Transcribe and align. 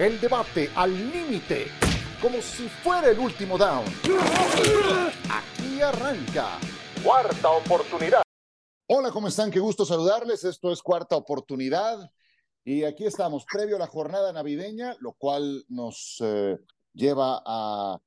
El 0.00 0.18
debate 0.18 0.70
al 0.76 0.94
límite, 1.12 1.66
como 2.22 2.40
si 2.40 2.66
fuera 2.70 3.10
el 3.10 3.18
último 3.18 3.58
down. 3.58 3.84
Aquí 5.30 5.82
arranca. 5.82 6.58
Cuarta 7.04 7.50
oportunidad. 7.50 8.22
Hola, 8.86 9.10
¿cómo 9.10 9.28
están? 9.28 9.50
Qué 9.50 9.60
gusto 9.60 9.84
saludarles. 9.84 10.42
Esto 10.44 10.72
es 10.72 10.80
Cuarta 10.80 11.16
Oportunidad. 11.16 12.10
Y 12.64 12.84
aquí 12.84 13.04
estamos, 13.04 13.44
previo 13.44 13.76
a 13.76 13.78
la 13.78 13.88
jornada 13.88 14.32
navideña, 14.32 14.96
lo 15.00 15.12
cual 15.12 15.66
nos 15.68 16.16
eh, 16.24 16.56
lleva 16.94 17.42
a 17.44 18.00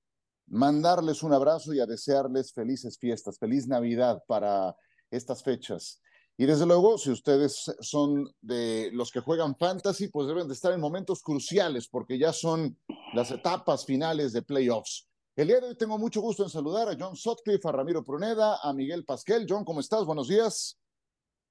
mandarles 0.48 1.22
un 1.22 1.34
abrazo 1.34 1.76
y 1.76 1.80
a 1.80 1.86
desearles 1.86 2.54
felices 2.54 2.98
fiestas, 2.98 3.38
feliz 3.38 3.68
Navidad 3.68 4.24
para 4.26 4.76
estas 5.12 5.44
fechas. 5.44 6.02
Y 6.36 6.46
desde 6.48 6.66
luego, 6.66 6.98
si 6.98 7.12
ustedes 7.12 7.72
son 7.80 8.28
de 8.42 8.90
los 8.92 9.12
que 9.12 9.20
juegan 9.20 9.56
fantasy, 9.56 10.08
pues 10.08 10.28
deben 10.28 10.48
de 10.48 10.56
estar 10.56 10.74
en 10.74 10.80
momentos 10.80 11.22
cruciales 11.22 11.88
porque 11.88 12.18
ya 12.18 12.34
son 12.34 12.76
las 13.14 13.30
etapas 13.30 13.86
finales 13.86 14.34
de 14.34 14.42
playoffs. 14.42 15.08
El 15.36 15.48
día 15.48 15.60
de 15.60 15.68
hoy 15.68 15.78
tengo 15.78 16.00
mucho 16.00 16.22
gusto 16.22 16.44
en 16.44 16.50
saludar 16.50 16.90
a 16.90 16.96
John 17.00 17.16
Sotcliffe, 17.16 17.68
a 17.68 17.72
Ramiro 17.72 18.04
Pruneda, 18.04 18.58
a 18.64 18.74
Miguel 18.74 19.06
Pasquel. 19.06 19.46
John, 19.48 19.64
¿cómo 19.64 19.80
estás? 19.80 20.06
Buenos 20.06 20.28
días. 20.28 20.80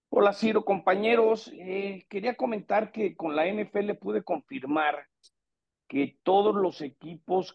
Hola 0.09 0.33
Ciro, 0.33 0.65
compañeros. 0.65 1.51
Eh, 1.55 2.05
quería 2.09 2.35
comentar 2.35 2.91
que 2.91 3.17
con 3.17 3.37
la 3.37 3.47
NFL 3.47 3.95
pude 4.01 4.25
confirmar 4.25 5.07
que 5.89 6.19
todos 6.25 6.57
los 6.57 6.81
equipos 6.81 7.55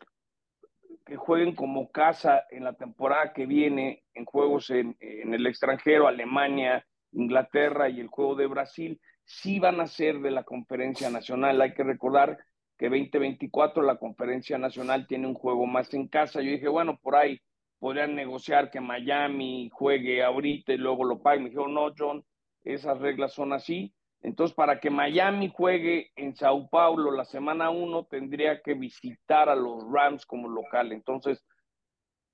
que 1.05 1.17
jueguen 1.17 1.55
como 1.55 1.91
casa 1.91 2.45
en 2.51 2.63
la 2.63 2.73
temporada 2.73 3.33
que 3.33 3.45
viene 3.45 4.05
en 4.13 4.25
juegos 4.25 4.69
en, 4.69 4.95
en 4.99 5.33
el 5.33 5.45
extranjero, 5.45 6.07
Alemania, 6.07 6.85
Inglaterra 7.11 7.89
y 7.89 7.99
el 7.99 8.07
juego 8.07 8.35
de 8.35 8.47
Brasil 8.47 9.01
sí 9.23 9.59
van 9.59 9.79
a 9.79 9.87
ser 9.87 10.19
de 10.19 10.31
la 10.31 10.43
conferencia 10.43 11.09
nacional. 11.09 11.61
Hay 11.61 11.73
que 11.73 11.83
recordar 11.83 12.37
que 12.77 12.89
2024 12.89 13.83
la 13.83 13.97
conferencia 13.97 14.57
nacional 14.57 15.07
tiene 15.07 15.27
un 15.27 15.33
juego 15.33 15.65
más 15.65 15.93
en 15.93 16.07
casa. 16.07 16.41
Yo 16.41 16.51
dije, 16.51 16.67
bueno, 16.67 16.97
por 17.01 17.15
ahí 17.15 17.39
podrían 17.79 18.15
negociar 18.15 18.69
que 18.71 18.79
Miami 18.79 19.69
juegue 19.71 20.23
ahorita 20.23 20.73
y 20.73 20.77
luego 20.77 21.03
lo 21.03 21.21
pague. 21.21 21.39
Me 21.39 21.49
dijeron, 21.49 21.73
no, 21.73 21.93
John, 21.97 22.23
esas 22.63 22.99
reglas 22.99 23.33
son 23.33 23.53
así. 23.53 23.93
Entonces, 24.21 24.55
para 24.55 24.79
que 24.79 24.89
Miami 24.89 25.51
juegue 25.53 26.11
en 26.15 26.35
Sao 26.35 26.67
Paulo 26.69 27.11
la 27.11 27.25
semana 27.25 27.69
1, 27.69 28.05
tendría 28.05 28.61
que 28.61 28.73
visitar 28.73 29.47
a 29.49 29.55
los 29.55 29.83
Rams 29.91 30.25
como 30.25 30.49
local. 30.49 30.91
Entonces, 30.91 31.43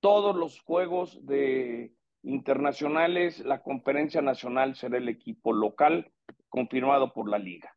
todos 0.00 0.34
los 0.34 0.60
juegos 0.60 1.24
de 1.26 1.92
internacionales, 2.24 3.40
la 3.40 3.62
conferencia 3.62 4.22
nacional 4.22 4.74
será 4.76 4.98
el 4.98 5.08
equipo 5.08 5.52
local 5.52 6.12
confirmado 6.48 7.12
por 7.12 7.28
la 7.28 7.38
liga. 7.38 7.76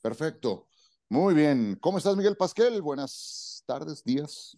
Perfecto. 0.00 0.66
Muy 1.08 1.34
bien. 1.34 1.76
¿Cómo 1.80 1.98
estás, 1.98 2.16
Miguel 2.16 2.36
Pasquel? 2.36 2.82
Buenas 2.82 3.64
tardes, 3.66 4.04
días. 4.04 4.56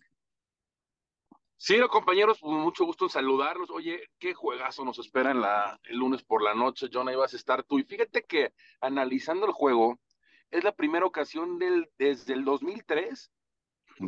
Sí, 1.57 1.77
compañeros, 1.91 2.39
pues, 2.41 2.53
mucho 2.53 2.85
gusto 2.85 3.05
en 3.05 3.11
saludarlos. 3.11 3.71
Oye, 3.71 4.11
qué 4.19 4.35
juegazo 4.35 4.85
nos 4.85 4.99
espera 4.99 5.31
en 5.31 5.41
la, 5.41 5.81
el 5.85 5.97
lunes 5.97 6.23
por 6.25 6.43
la 6.43 6.55
noche. 6.55 6.89
John, 6.93 7.09
ahí 7.09 7.15
vas 7.15 7.35
a 7.35 7.37
estar 7.37 7.63
tú. 7.63 7.79
Y 7.79 7.85
fíjate 7.85 8.25
que 8.25 8.53
analizando 8.81 9.47
el 9.47 9.53
juego, 9.53 10.01
es 10.51 10.65
la 10.65 10.73
primera 10.73 11.07
ocasión 11.07 11.59
del, 11.59 11.89
desde 11.99 12.35
el 12.35 12.45
2003 12.45 13.31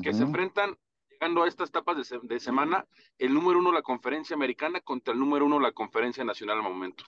que 0.02 0.12
se 0.12 0.22
enfrentan 0.22 0.76
a 1.20 1.48
estas 1.48 1.68
etapas 1.68 2.08
de, 2.22 2.40
semana, 2.40 2.86
el 3.18 3.34
número 3.34 3.58
uno 3.58 3.72
la 3.72 3.82
conferencia 3.82 4.34
americana 4.34 4.80
contra 4.80 5.14
el 5.14 5.20
número 5.20 5.46
uno 5.46 5.60
la 5.60 5.72
conferencia 5.72 6.24
nacional 6.24 6.58
al 6.58 6.62
momento. 6.62 7.04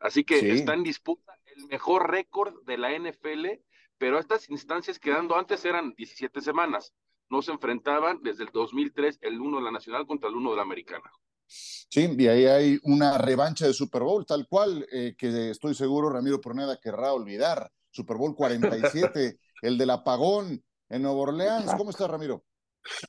Así 0.00 0.24
que 0.24 0.52
está 0.52 0.74
en 0.74 0.82
disputa 0.82 1.38
el 1.56 1.66
mejor 1.68 2.10
récord 2.10 2.62
de 2.64 2.78
la 2.78 2.90
NFL, 2.98 3.46
pero 3.98 4.18
estas 4.18 4.50
instancias 4.50 4.98
quedando 4.98 5.36
antes 5.36 5.64
eran 5.64 5.94
17 5.94 6.40
semanas. 6.40 6.92
No 7.30 7.42
se 7.42 7.52
enfrentaban 7.52 8.20
desde 8.22 8.44
el 8.44 8.50
2003 8.52 9.18
el 9.22 9.40
uno 9.40 9.58
de 9.58 9.64
la 9.64 9.70
nacional 9.70 10.06
contra 10.06 10.28
el 10.28 10.36
uno 10.36 10.50
de 10.50 10.56
la 10.56 10.62
americana. 10.62 11.10
Sí, 11.46 12.14
y 12.18 12.26
ahí 12.26 12.46
hay 12.46 12.78
una 12.82 13.18
revancha 13.18 13.66
de 13.66 13.72
Super 13.72 14.02
Bowl, 14.02 14.26
tal 14.26 14.46
cual, 14.48 14.86
eh, 14.90 15.14
que 15.16 15.50
estoy 15.50 15.74
seguro 15.74 16.10
Ramiro 16.10 16.40
Proneda 16.40 16.78
querrá 16.80 17.12
olvidar. 17.12 17.70
Super 17.90 18.16
Bowl 18.16 18.34
47, 18.34 19.38
el 19.62 19.78
del 19.78 19.90
apagón 19.90 20.62
en 20.88 21.02
Nueva 21.02 21.18
Orleans. 21.18 21.72
¿Cómo 21.76 21.90
está, 21.90 22.08
Ramiro? 22.08 22.44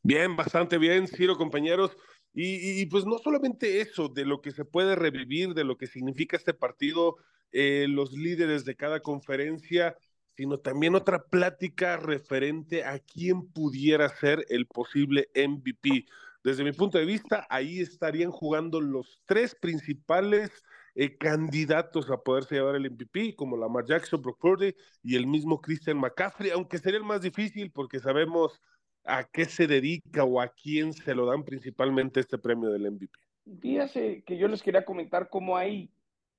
Bien, 0.04 0.36
bastante 0.36 0.78
bien, 0.78 1.08
Ciro, 1.08 1.38
compañeros. 1.38 1.98
Y, 2.38 2.86
pues 2.88 3.06
no 3.06 3.18
solamente 3.18 3.80
eso, 3.80 4.10
de 4.10 4.26
lo 4.26 4.42
que 4.42 4.52
se 4.52 4.66
puede 4.66 4.96
revivir, 4.96 5.54
de 5.54 5.64
lo 5.64 5.78
que 5.78 5.88
significa 5.88 6.36
este 6.36 6.54
partido, 6.54 7.16
eh, 7.54 7.86
los 7.88 8.12
líderes 8.12 8.66
de 8.66 8.76
cada 8.76 9.00
conferencia, 9.00 9.96
sino 10.36 10.60
también 10.60 10.96
otra 10.96 11.24
plática 11.24 11.96
referente 11.96 12.84
a 12.84 13.00
quién 13.00 13.48
pudiera 13.54 14.10
ser 14.10 14.46
el 14.50 14.68
posible 14.68 15.30
MVP. 15.34 16.06
Desde 16.44 16.66
mi 16.66 16.74
punto 16.74 16.98
de 16.98 17.06
vista, 17.06 17.48
ahí 17.50 17.80
estarían 17.80 18.32
jugando 18.32 18.82
los 18.82 19.22
tres 19.26 19.56
principales 19.56 20.52
eh, 20.94 21.18
candidatos 21.18 22.10
a 22.10 22.18
poderse 22.18 22.56
llevar 22.56 22.76
el 22.76 22.92
MVP, 22.92 23.36
como 23.36 23.56
Lamar 23.56 23.86
Jackson, 23.86 24.22
Brock 24.22 24.40
Purdy 24.40 24.76
y 25.02 25.16
el 25.16 25.26
mismo 25.26 25.62
Christian 25.62 25.98
McCaffrey, 25.98 26.52
aunque 26.52 26.78
sería 26.80 27.00
el 27.00 27.06
más 27.06 27.22
difícil 27.22 27.72
porque 27.72 28.00
sabemos 28.00 28.62
a 29.06 29.24
qué 29.24 29.46
se 29.46 29.68
dedica 29.68 30.24
o 30.24 30.42
a 30.42 30.48
quién 30.50 30.94
se 30.94 31.14
lo 31.14 31.26
dan 31.26 31.44
principalmente 31.44 32.20
este 32.20 32.38
premio 32.38 32.70
del 32.70 32.92
MVP. 32.92 33.18
Fíjese 33.62 34.24
que 34.26 34.38
yo 34.38 34.48
les 34.48 34.64
quería 34.64 34.84
comentar 34.84 35.30
cómo 35.30 35.56
hay 35.56 35.92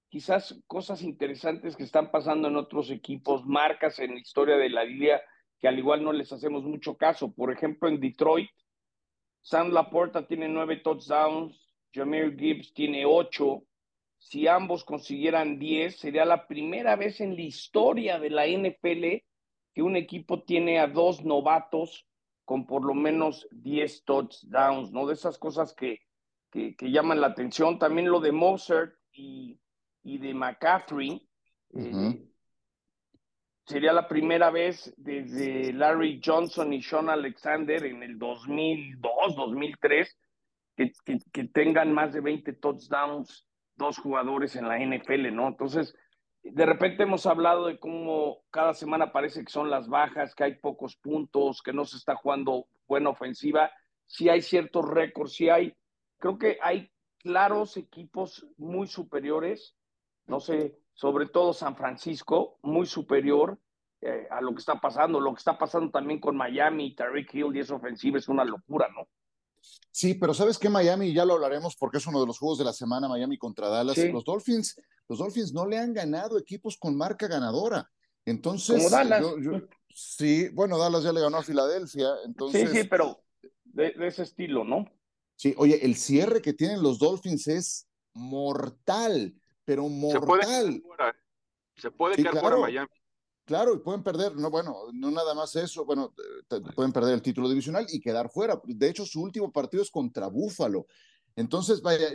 quizás 0.08 0.60
cosas 0.66 1.02
interesantes 1.02 1.76
que 1.76 1.84
están 1.84 2.10
pasando 2.10 2.48
en 2.48 2.56
otros 2.56 2.90
equipos, 2.90 3.46
marcas 3.46 3.98
en 4.00 4.14
la 4.14 4.20
historia 4.20 4.56
de 4.56 4.70
la 4.70 4.84
liga 4.84 5.20
que 5.58 5.68
al 5.68 5.78
igual 5.78 6.02
no 6.02 6.12
les 6.12 6.32
hacemos 6.32 6.64
mucho 6.64 6.96
caso. 6.96 7.32
Por 7.32 7.52
ejemplo, 7.52 7.88
en 7.88 8.00
Detroit, 8.00 8.50
Sam 9.40 9.70
Laporta 9.70 10.26
tiene 10.26 10.48
nueve 10.48 10.76
touchdowns, 10.76 11.72
Jameer 11.92 12.36
Gibbs 12.36 12.74
tiene 12.74 13.06
ocho. 13.06 13.62
Si 14.18 14.48
ambos 14.48 14.84
consiguieran 14.84 15.58
diez, 15.58 15.98
sería 15.98 16.24
la 16.24 16.46
primera 16.46 16.96
vez 16.96 17.20
en 17.20 17.36
la 17.36 17.42
historia 17.42 18.18
de 18.18 18.30
la 18.30 18.46
NFL 18.46 19.22
que 19.72 19.82
un 19.82 19.96
equipo 19.96 20.42
tiene 20.42 20.80
a 20.80 20.88
dos 20.88 21.24
novatos 21.24 22.06
con 22.46 22.64
por 22.64 22.84
lo 22.84 22.94
menos 22.94 23.46
10 23.50 24.04
touchdowns, 24.04 24.92
¿no? 24.92 25.06
De 25.06 25.14
esas 25.14 25.36
cosas 25.36 25.74
que, 25.74 26.00
que, 26.50 26.74
llaman 26.80 27.20
la 27.20 27.26
atención. 27.26 27.78
También 27.78 28.08
lo 28.08 28.20
de 28.20 28.32
Mozart 28.32 28.94
y, 29.12 29.60
y 30.04 30.18
de 30.18 30.32
McCaffrey. 30.32 31.28
Eh, 31.74 32.24
sería 33.66 33.92
la 33.92 34.06
primera 34.06 34.50
vez 34.50 34.94
desde 34.96 35.72
Larry 35.72 36.20
Johnson 36.24 36.72
y 36.72 36.80
Sean 36.80 37.10
Alexander 37.10 37.84
en 37.84 38.04
el 38.04 38.16
2002, 38.16 39.36
2003, 39.36 40.16
que, 40.76 40.92
que, 41.04 41.18
que 41.32 41.44
tengan 41.48 41.92
más 41.92 42.14
de 42.14 42.20
20 42.20 42.52
touchdowns 42.54 43.44
dos 43.74 43.98
jugadores 43.98 44.54
en 44.54 44.68
la 44.68 44.78
NFL, 44.78 45.34
¿no? 45.34 45.48
Entonces, 45.48 45.94
de 46.52 46.66
repente 46.66 47.02
hemos 47.02 47.26
hablado 47.26 47.66
de 47.66 47.78
cómo 47.78 48.42
cada 48.50 48.74
semana 48.74 49.12
parece 49.12 49.44
que 49.44 49.52
son 49.52 49.70
las 49.70 49.88
bajas, 49.88 50.34
que 50.34 50.44
hay 50.44 50.54
pocos 50.56 50.96
puntos, 50.96 51.62
que 51.62 51.72
no 51.72 51.84
se 51.84 51.96
está 51.96 52.16
jugando 52.16 52.66
buena 52.86 53.10
ofensiva. 53.10 53.70
Sí 54.06 54.28
hay 54.28 54.42
ciertos 54.42 54.88
récords, 54.88 55.34
sí 55.34 55.48
hay, 55.48 55.74
creo 56.18 56.38
que 56.38 56.58
hay 56.62 56.90
claros 57.18 57.76
equipos 57.76 58.46
muy 58.56 58.86
superiores, 58.86 59.76
no 60.26 60.40
sé, 60.40 60.78
sobre 60.92 61.26
todo 61.26 61.52
San 61.52 61.76
Francisco, 61.76 62.58
muy 62.62 62.86
superior 62.86 63.58
eh, 64.00 64.26
a 64.30 64.40
lo 64.40 64.52
que 64.52 64.60
está 64.60 64.80
pasando. 64.80 65.20
Lo 65.20 65.32
que 65.32 65.38
está 65.38 65.58
pasando 65.58 65.90
también 65.90 66.20
con 66.20 66.36
Miami, 66.36 66.94
Tariq 66.94 67.34
Hill 67.34 67.56
y 67.56 67.60
esa 67.60 67.74
ofensiva 67.74 68.18
es 68.18 68.28
una 68.28 68.44
locura, 68.44 68.88
¿no? 68.94 69.08
Sí, 69.90 70.14
pero 70.14 70.34
¿sabes 70.34 70.58
qué, 70.58 70.68
Miami? 70.68 71.14
Ya 71.14 71.24
lo 71.24 71.34
hablaremos 71.34 71.74
porque 71.76 71.98
es 71.98 72.06
uno 72.06 72.20
de 72.20 72.26
los 72.26 72.38
juegos 72.38 72.58
de 72.58 72.64
la 72.64 72.72
semana, 72.72 73.08
Miami 73.08 73.38
contra 73.38 73.68
Dallas. 73.68 73.96
Los 73.96 74.24
Dolphins, 74.24 74.78
los 75.08 75.18
Dolphins 75.18 75.52
no 75.54 75.66
le 75.66 75.78
han 75.78 75.94
ganado 75.94 76.38
equipos 76.38 76.76
con 76.76 76.94
marca 76.96 77.26
ganadora. 77.26 77.90
Entonces, 78.26 78.76
Como 78.76 78.90
Dallas. 78.90 79.24
sí, 79.94 80.48
bueno, 80.50 80.76
Dallas 80.76 81.02
ya 81.02 81.12
le 81.12 81.20
ganó 81.20 81.38
a 81.38 81.42
Filadelfia. 81.42 82.08
Entonces, 82.26 82.70
sí, 82.70 82.80
sí, 82.82 82.84
pero 82.84 83.22
de, 83.64 83.94
ese 84.00 84.24
estilo, 84.24 84.64
¿no? 84.64 84.84
Sí, 85.34 85.54
oye, 85.56 85.84
el 85.84 85.96
cierre 85.96 86.42
que 86.42 86.52
tienen 86.52 86.82
los 86.82 86.98
Dolphins 86.98 87.46
es 87.48 87.88
mortal, 88.12 89.34
pero 89.64 89.88
mortal. 89.88 90.82
Se 91.76 91.90
puede 91.90 92.16
quedar 92.16 92.38
fuera, 92.38 92.56
Miami. 92.56 92.88
Claro, 93.46 93.74
y 93.74 93.78
pueden 93.78 94.02
perder, 94.02 94.34
no, 94.34 94.50
bueno, 94.50 94.74
no 94.92 95.10
nada 95.12 95.32
más 95.32 95.54
eso, 95.54 95.84
bueno, 95.84 96.12
pueden 96.74 96.92
perder 96.92 97.14
el 97.14 97.22
título 97.22 97.48
divisional 97.48 97.86
y 97.88 98.00
quedar 98.00 98.28
fuera. 98.28 98.60
De 98.64 98.88
hecho, 98.88 99.06
su 99.06 99.22
último 99.22 99.52
partido 99.52 99.84
es 99.84 99.90
contra 99.90 100.26
Búfalo. 100.26 100.86
Entonces, 101.36 101.80
vaya, 101.80 102.08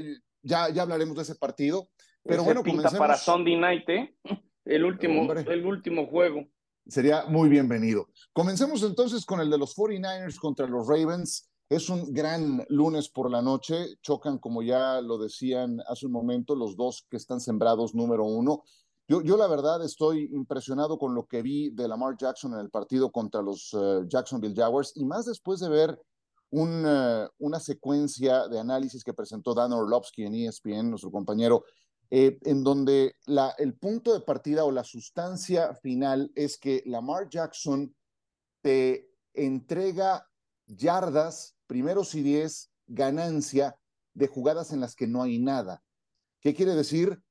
ya, 0.44 0.70
ya 0.70 0.82
hablaremos 0.82 1.16
de 1.16 1.24
ese 1.24 1.36
partido. 1.36 1.90
Pero 2.24 2.44
bueno, 2.44 2.62
comencemos. 2.64 3.00
para 3.00 3.16
Sunday 3.16 3.58
Night, 3.58 3.90
¿eh? 3.90 4.16
El 4.66 4.86
último, 4.86 5.32
el 5.34 5.66
último 5.66 6.06
juego. 6.06 6.46
Sería 6.86 7.26
muy 7.26 7.50
bienvenido. 7.50 8.10
Comencemos 8.32 8.84
entonces 8.84 9.26
con 9.26 9.40
el 9.40 9.50
de 9.50 9.58
los 9.58 9.76
49ers 9.76 10.38
contra 10.38 10.68
los 10.68 10.88
Ravens. 10.88 11.50
Es 11.68 11.90
un 11.90 12.14
gran 12.14 12.64
lunes 12.70 13.10
por 13.10 13.32
la 13.32 13.42
noche. 13.42 13.98
Chocan, 14.04 14.38
como 14.38 14.62
ya 14.62 15.02
lo 15.02 15.18
decían 15.18 15.80
hace 15.88 16.06
un 16.06 16.12
momento, 16.12 16.56
los 16.56 16.78
dos 16.78 17.08
que 17.10 17.18
están 17.18 17.40
sembrados 17.40 17.96
número 17.96 18.24
uno. 18.24 18.62
Yo, 19.08 19.22
yo 19.22 19.36
la 19.36 19.48
verdad 19.48 19.84
estoy 19.84 20.30
impresionado 20.32 20.98
con 20.98 21.14
lo 21.14 21.26
que 21.26 21.42
vi 21.42 21.70
de 21.72 21.88
Lamar 21.88 22.16
Jackson 22.18 22.54
en 22.54 22.60
el 22.60 22.70
partido 22.70 23.12
contra 23.12 23.42
los 23.42 23.74
uh, 23.74 24.08
Jacksonville 24.08 24.56
Jaguars 24.56 24.94
y 24.96 25.04
más 25.04 25.26
después 25.26 25.60
de 25.60 25.70
ver 25.70 26.00
uh, 26.52 27.28
una 27.40 27.60
secuencia 27.60 28.48
de 28.48 28.60
análisis 28.60 29.04
que 29.04 29.14
presentó 29.14 29.54
Dan 29.54 29.74
Orlovsky 29.74 30.24
en 30.24 30.36
ESPN, 30.36 30.90
nuestro 30.90 31.12
compañero, 31.12 31.66
eh, 32.14 32.40
en 32.44 32.62
donde 32.62 33.16
el 33.58 33.74
punto 33.76 34.14
de 34.14 34.20
partida 34.20 34.66
o 34.66 34.72
la 34.72 34.84
sustancia 34.84 35.74
final 35.76 36.30
es 36.36 36.58
que 36.58 36.84
Lamar 36.86 37.30
Jackson 37.30 37.96
te 38.62 39.10
entrega 39.34 40.28
yardas, 40.68 41.56
primeros 41.68 42.14
y 42.16 42.22
diez, 42.22 42.70
ganancia 42.86 43.78
de 44.14 44.28
jugadas 44.28 44.74
en 44.74 44.82
las 44.82 44.94
que 44.94 45.08
no 45.08 45.24
hay 45.24 45.40
nada. 45.40 45.84
¿Qué 46.42 46.54
quiere 46.54 46.76
decir? 46.76 47.22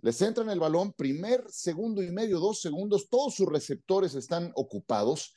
Les 0.00 0.20
entran 0.22 0.50
el 0.50 0.60
balón, 0.60 0.92
primer, 0.92 1.44
segundo 1.48 2.02
y 2.02 2.10
medio, 2.10 2.38
dos 2.38 2.60
segundos, 2.60 3.08
todos 3.08 3.34
sus 3.34 3.48
receptores 3.48 4.14
están 4.14 4.52
ocupados. 4.54 5.34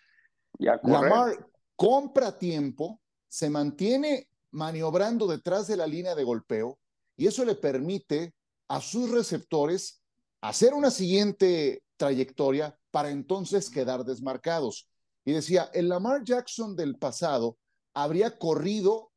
Lamar 0.57 1.47
compra 1.75 2.38
tiempo, 2.38 3.00
se 3.27 3.50
mantiene 3.50 4.27
maniobrando 4.51 5.27
detrás 5.27 5.67
de 5.67 5.77
la 5.77 5.88
línea 5.88 6.15
de 6.15 6.23
golpeo 6.23 6.79
y 7.15 7.27
eso 7.27 7.45
le 7.45 7.56
permite 7.56 8.33
a 8.67 8.81
sus 8.81 9.11
receptores 9.11 10.03
hacer 10.41 10.73
una 10.73 10.91
siguiente 10.91 11.83
trayectoria 11.97 12.77
para 12.91 13.09
entonces 13.09 13.69
quedar 13.69 14.03
desmarcados. 14.03 14.89
Y 15.25 15.33
decía, 15.33 15.69
el 15.73 15.89
Lamar 15.89 16.23
Jackson 16.23 16.75
del 16.75 16.97
pasado 16.97 17.57
habría 17.94 18.38
corrido 18.38 19.11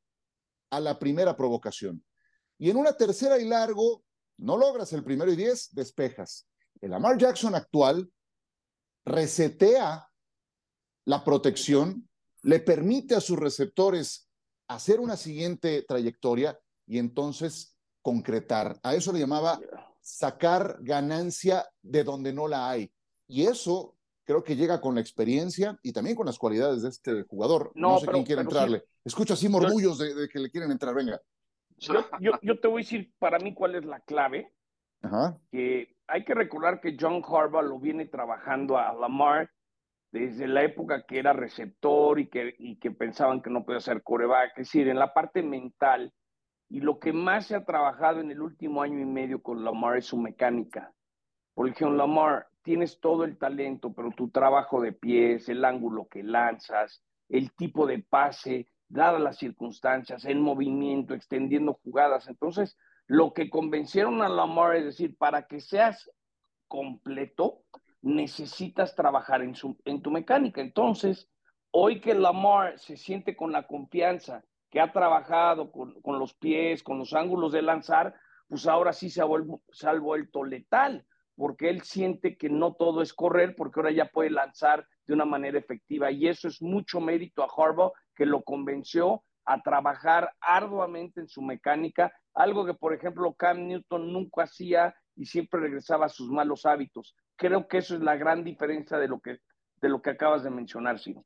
a 0.70 0.80
la 0.80 0.98
primera 0.98 1.36
provocación. 1.36 2.04
Y 2.58 2.70
en 2.70 2.76
una 2.76 2.92
tercera 2.92 3.38
y 3.38 3.48
largo, 3.48 4.02
no 4.42 4.56
logras 4.56 4.92
el 4.92 5.04
primero 5.04 5.32
y 5.32 5.36
diez, 5.36 5.68
despejas. 5.72 6.46
El 6.80 6.90
Lamar 6.90 7.16
Jackson 7.16 7.54
actual 7.54 8.10
resetea 9.04 10.08
la 11.04 11.24
protección, 11.24 12.08
le 12.42 12.60
permite 12.60 13.14
a 13.14 13.20
sus 13.20 13.38
receptores 13.38 14.28
hacer 14.68 15.00
una 15.00 15.16
siguiente 15.16 15.82
trayectoria 15.82 16.58
y 16.86 16.98
entonces 16.98 17.76
concretar. 18.00 18.78
A 18.82 18.94
eso 18.94 19.12
le 19.12 19.20
llamaba 19.20 19.60
sacar 20.00 20.78
ganancia 20.80 21.68
de 21.80 22.02
donde 22.02 22.32
no 22.32 22.48
la 22.48 22.68
hay. 22.68 22.92
Y 23.28 23.46
eso 23.46 23.96
creo 24.24 24.42
que 24.42 24.56
llega 24.56 24.80
con 24.80 24.96
la 24.96 25.00
experiencia 25.00 25.78
y 25.82 25.92
también 25.92 26.16
con 26.16 26.26
las 26.26 26.38
cualidades 26.38 26.82
de 26.82 26.88
este 26.88 27.22
jugador. 27.22 27.70
No, 27.74 27.98
sé 28.00 28.06
quién 28.06 28.24
quiere 28.24 28.42
entrarle. 28.42 28.84
Escucho 29.04 29.34
así 29.34 29.48
morbullos 29.48 29.98
de, 29.98 30.28
que 30.28 30.38
le 30.38 30.50
quieren 30.50 30.70
entrar. 30.70 30.94
Venga. 30.94 31.20
Yo, 32.20 32.32
yo, 32.42 32.60
te 32.60 32.68
voy 32.68 32.82
a 32.82 32.84
decir 32.84 33.12
para 33.18 33.38
mí 33.38 33.54
cuál 33.54 33.74
es 33.74 33.84
la 33.84 34.00
clave. 34.00 34.52
Que 35.50 35.96
hay 36.06 36.24
que 36.24 36.34
recordar 36.34 36.80
que 36.80 36.96
John 36.98 37.22
Harbaugh 37.26 37.62
lo 37.62 37.80
viene 37.80 38.06
trabajando 38.06 38.78
a 38.78 38.92
Lamar 38.92 39.50
desde 40.12 40.46
la 40.46 40.62
época 40.62 41.04
que 41.06 41.18
era 41.18 41.32
receptor 41.32 42.20
y 42.20 42.28
que, 42.28 42.54
y 42.58 42.76
que 42.76 42.90
pensaban 42.90 43.42
que 43.42 43.50
no 43.50 43.64
podía 43.64 43.80
ser 43.80 44.02
coreback. 44.02 44.50
Es 44.58 44.68
decir, 44.68 44.88
en 44.88 44.98
la 44.98 45.12
parte 45.12 45.42
mental 45.42 46.12
y 46.72 46.80
lo 46.80 46.98
que 46.98 47.12
más 47.12 47.46
se 47.46 47.56
ha 47.56 47.64
trabajado 47.64 48.20
en 48.20 48.30
el 48.30 48.40
último 48.40 48.80
año 48.80 48.98
y 48.98 49.04
medio 49.04 49.42
con 49.42 49.62
Lamar 49.62 49.98
es 49.98 50.06
su 50.06 50.16
mecánica. 50.16 50.90
Porque 51.54 51.84
con 51.84 51.98
Lamar 51.98 52.46
tienes 52.62 52.98
todo 52.98 53.24
el 53.24 53.36
talento, 53.36 53.92
pero 53.92 54.10
tu 54.10 54.30
trabajo 54.30 54.80
de 54.80 54.92
pies, 54.92 55.50
el 55.50 55.66
ángulo 55.66 56.08
que 56.08 56.22
lanzas, 56.22 57.04
el 57.28 57.52
tipo 57.52 57.86
de 57.86 57.98
pase, 57.98 58.68
dadas 58.92 59.20
las 59.20 59.38
circunstancias, 59.38 60.24
el 60.26 60.38
movimiento, 60.38 61.14
extendiendo 61.14 61.80
jugadas. 61.82 62.28
Entonces, 62.28 62.76
lo 63.06 63.32
que 63.32 63.48
convencieron 63.48 64.22
a 64.22 64.28
Lamar 64.28 64.76
es 64.76 64.84
decir, 64.84 65.16
para 65.16 65.46
que 65.46 65.60
seas 65.60 66.10
completo, 66.68 67.64
necesitas 68.02 68.94
trabajar 68.94 69.42
en, 69.42 69.54
su, 69.54 69.78
en 69.84 70.02
tu 70.02 70.10
mecánica. 70.10 70.60
Entonces, 70.60 71.30
hoy 71.70 72.00
que 72.00 72.14
Lamar 72.14 72.78
se 72.78 72.96
siente 72.96 73.34
con 73.34 73.50
la 73.50 73.66
confianza 73.66 74.44
que 74.70 74.80
ha 74.80 74.92
trabajado 74.92 75.72
con, 75.72 76.00
con, 76.02 76.18
los 76.18 76.34
pies, 76.34 76.82
con 76.82 76.98
los 76.98 77.14
ángulos 77.14 77.52
de 77.52 77.62
lanzar, 77.62 78.14
pues 78.48 78.66
ahora 78.66 78.92
sí 78.92 79.08
se 79.08 79.22
ha, 79.22 79.24
vuelto, 79.24 79.62
se 79.70 79.88
ha 79.88 79.94
vuelto 79.94 80.44
letal, 80.44 81.06
porque 81.34 81.70
él 81.70 81.82
siente 81.82 82.36
que 82.36 82.50
no 82.50 82.74
todo 82.74 83.00
es 83.00 83.14
correr, 83.14 83.54
porque 83.56 83.80
ahora 83.80 83.92
ya 83.92 84.06
puede 84.06 84.30
lanzar 84.30 84.86
de 85.06 85.14
una 85.14 85.24
manera 85.24 85.58
efectiva. 85.58 86.10
Y 86.10 86.28
eso 86.28 86.48
es 86.48 86.60
mucho 86.60 87.00
mérito 87.00 87.42
a 87.42 87.48
Harbaugh, 87.54 87.92
que 88.14 88.26
lo 88.26 88.42
convenció 88.42 89.24
a 89.44 89.62
trabajar 89.62 90.32
arduamente 90.40 91.20
en 91.20 91.28
su 91.28 91.42
mecánica, 91.42 92.12
algo 92.34 92.64
que, 92.64 92.74
por 92.74 92.94
ejemplo, 92.94 93.34
Cam 93.34 93.66
Newton 93.66 94.12
nunca 94.12 94.44
hacía 94.44 94.94
y 95.16 95.26
siempre 95.26 95.60
regresaba 95.60 96.06
a 96.06 96.10
sus 96.10 96.30
malos 96.30 96.64
hábitos. 96.64 97.14
Creo 97.36 97.66
que 97.68 97.78
eso 97.78 97.94
es 97.94 98.00
la 98.00 98.16
gran 98.16 98.44
diferencia 98.44 98.98
de 98.98 99.08
lo 99.08 99.20
que, 99.20 99.38
de 99.76 99.88
lo 99.88 100.00
que 100.00 100.10
acabas 100.10 100.44
de 100.44 100.50
mencionar, 100.50 100.98
Sino. 100.98 101.24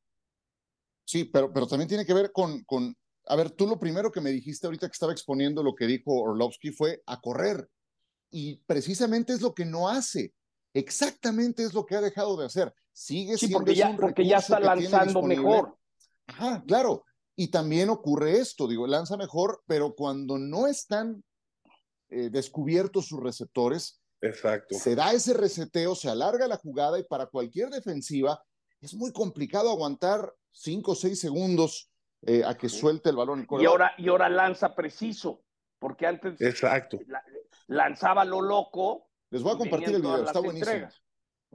Sí, 1.05 1.25
pero, 1.25 1.53
pero 1.53 1.67
también 1.69 1.89
tiene 1.89 2.05
que 2.05 2.15
ver 2.15 2.33
con, 2.33 2.65
con 2.65 2.97
a 3.27 3.37
ver, 3.37 3.51
tú 3.51 3.67
lo 3.67 3.79
primero 3.79 4.13
que 4.13 4.21
me 4.21 4.31
dijiste 4.31 4.67
ahorita 4.67 4.89
que 4.89 4.93
estaba 4.93 5.13
exponiendo 5.13 5.63
lo 5.63 5.75
que 5.75 5.87
dijo 5.87 6.21
Orlovsky 6.21 6.71
fue 6.71 7.03
a 7.07 7.21
correr. 7.21 7.69
Y 8.31 8.57
precisamente 8.67 9.33
es 9.33 9.41
lo 9.41 9.55
que 9.55 9.65
no 9.65 9.89
hace. 9.89 10.33
Exactamente 10.75 11.65
es 11.65 11.75
lo 11.75 11.87
que 11.87 11.97
ha 11.97 12.01
dejado 12.01 12.37
de 12.37 12.47
hacer. 12.47 12.73
Sigue 12.93 13.37
sí, 13.37 13.49
porque 13.49 13.75
ya, 13.75 13.97
porque 13.97 14.27
ya 14.27 14.39
está 14.39 14.61
lanzando 14.61 15.23
mejor. 15.23 15.77
Ajá, 16.27 16.63
claro. 16.67 17.05
Y 17.37 17.49
también 17.49 17.91
ocurre 17.91 18.39
esto, 18.39 18.67
digo, 18.67 18.87
lanza 18.87 19.17
mejor, 19.17 19.63
pero 19.67 19.95
cuando 19.95 20.39
no 20.39 20.67
están 20.67 21.23
eh, 22.09 22.31
descubiertos 22.31 23.09
sus 23.09 23.23
receptores, 23.23 24.01
Exacto. 24.23 24.75
se 24.79 24.95
da 24.95 25.13
ese 25.13 25.35
reseteo, 25.35 25.95
se 25.95 26.09
alarga 26.09 26.49
la 26.49 26.57
jugada 26.57 26.99
y 26.99 27.05
para 27.05 27.27
cualquier 27.27 27.69
defensiva 27.69 28.43
es 28.81 28.95
muy 28.95 29.13
complicado 29.13 29.71
aguantar 29.71 30.33
cinco 30.51 30.93
o 30.93 30.95
seis 30.95 31.21
segundos 31.21 31.91
eh, 32.23 32.43
a 32.45 32.57
que 32.57 32.69
suelte 32.69 33.11
el 33.11 33.17
balón. 33.17 33.47
y, 33.61 33.65
ahora, 33.67 33.93
y 33.99 34.09
ahora 34.09 34.29
lanza 34.29 34.75
preciso, 34.75 35.43
porque 35.79 36.07
antes 36.07 36.41
Exacto. 36.41 36.99
lanzaba 37.67 38.25
lo 38.25 38.41
loco. 38.41 39.09
Les 39.31 39.43
voy 39.43 39.55
a 39.55 39.59
compartir 39.59 39.97
el 39.97 40.03
video, 40.03 40.25
está 40.25 40.41
buenísimo. 40.41 40.89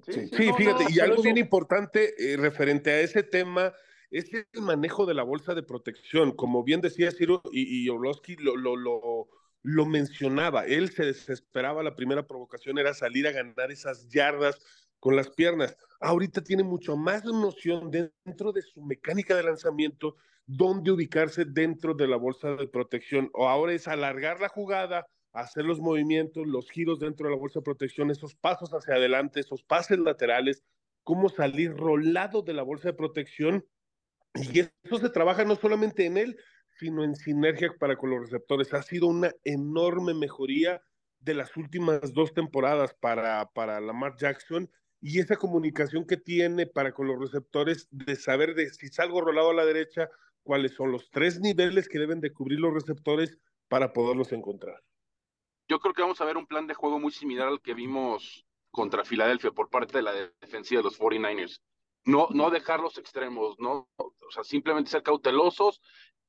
Sí, 0.05 0.27
fíjate, 0.29 0.85
y 0.89 0.99
algo 0.99 1.21
bien 1.21 1.37
importante 1.37 2.13
eh, 2.17 2.37
referente 2.37 2.91
a 2.91 3.01
ese 3.01 3.23
tema 3.23 3.73
es 4.11 4.31
el 4.33 4.61
manejo 4.61 5.05
de 5.05 5.13
la 5.13 5.23
bolsa 5.23 5.55
de 5.55 5.63
protección. 5.63 6.31
Como 6.31 6.63
bien 6.63 6.81
decía 6.81 7.11
Ciro 7.11 7.41
y, 7.51 7.83
y 7.83 7.85
lo, 7.85 8.55
lo, 8.57 8.75
lo, 8.75 9.27
lo 9.63 9.85
mencionaba, 9.85 10.65
él 10.65 10.91
se 10.91 11.05
desesperaba, 11.05 11.81
la 11.81 11.95
primera 11.95 12.27
provocación 12.27 12.77
era 12.77 12.93
salir 12.93 13.27
a 13.27 13.31
ganar 13.31 13.71
esas 13.71 14.09
yardas 14.09 14.59
con 14.99 15.15
las 15.15 15.29
piernas. 15.29 15.75
Ahorita 15.99 16.43
tiene 16.43 16.63
mucho 16.63 16.95
más 16.97 17.23
noción 17.25 17.89
dentro 17.89 18.51
de 18.51 18.61
su 18.61 18.81
mecánica 18.81 19.35
de 19.35 19.43
lanzamiento 19.43 20.15
dónde 20.45 20.91
ubicarse 20.91 21.45
dentro 21.45 21.93
de 21.93 22.07
la 22.07 22.17
bolsa 22.17 22.55
de 22.55 22.67
protección. 22.67 23.29
O 23.33 23.47
ahora 23.47 23.73
es 23.73 23.87
alargar 23.87 24.39
la 24.41 24.49
jugada, 24.49 25.05
hacer 25.31 25.65
los 25.65 25.79
movimientos, 25.79 26.45
los 26.45 26.69
giros 26.69 26.99
dentro 26.99 27.27
de 27.27 27.33
la 27.33 27.39
bolsa 27.39 27.59
de 27.59 27.63
protección, 27.63 28.11
esos 28.11 28.35
pasos 28.35 28.71
hacia 28.71 28.95
adelante, 28.95 29.39
esos 29.39 29.63
pases 29.63 29.99
laterales, 29.99 30.63
cómo 31.03 31.29
salir 31.29 31.73
rolado 31.75 32.41
de 32.41 32.53
la 32.53 32.63
bolsa 32.63 32.89
de 32.89 32.93
protección. 32.93 33.65
Y 34.35 34.59
eso 34.59 34.97
se 34.97 35.09
trabaja 35.09 35.43
no 35.43 35.55
solamente 35.55 36.05
en 36.05 36.17
él, 36.17 36.37
sino 36.79 37.03
en 37.03 37.15
sinergia 37.15 37.71
para 37.79 37.95
con 37.95 38.09
los 38.09 38.21
receptores. 38.21 38.73
Ha 38.73 38.81
sido 38.81 39.07
una 39.07 39.31
enorme 39.43 40.13
mejoría 40.13 40.81
de 41.19 41.33
las 41.33 41.55
últimas 41.57 42.13
dos 42.13 42.33
temporadas 42.33 42.95
para, 42.95 43.45
para 43.53 43.79
Lamar 43.79 44.15
Jackson 44.17 44.69
y 45.01 45.19
esa 45.19 45.35
comunicación 45.35 46.05
que 46.05 46.17
tiene 46.17 46.67
para 46.67 46.93
con 46.93 47.07
los 47.07 47.19
receptores 47.19 47.87
de 47.91 48.15
saber 48.15 48.55
de 48.55 48.69
si 48.69 48.87
salgo 48.87 49.21
rolado 49.21 49.51
a 49.51 49.53
la 49.53 49.65
derecha, 49.65 50.09
cuáles 50.43 50.73
son 50.73 50.91
los 50.91 51.09
tres 51.09 51.39
niveles 51.39 51.89
que 51.89 51.99
deben 51.99 52.21
de 52.21 52.31
cubrir 52.31 52.59
los 52.59 52.73
receptores 52.73 53.37
para 53.67 53.93
poderlos 53.93 54.31
encontrar. 54.31 54.81
Yo 55.67 55.79
creo 55.79 55.93
que 55.93 56.01
vamos 56.01 56.21
a 56.21 56.25
ver 56.25 56.37
un 56.37 56.47
plan 56.47 56.67
de 56.67 56.73
juego 56.73 56.99
muy 56.99 57.11
similar 57.11 57.47
al 57.47 57.61
que 57.61 57.73
vimos 57.73 58.45
contra 58.71 59.05
Filadelfia 59.05 59.51
por 59.51 59.69
parte 59.69 59.97
de 59.97 60.03
la 60.03 60.13
defensiva 60.41 60.79
de 60.79 60.83
los 60.83 60.99
49ers. 60.99 61.61
No, 62.05 62.27
no 62.31 62.49
dejar 62.49 62.79
los 62.79 62.97
extremos, 62.97 63.59
no, 63.59 63.87
o 63.97 64.31
sea, 64.31 64.43
simplemente 64.43 64.89
ser 64.89 65.03
cautelosos 65.03 65.81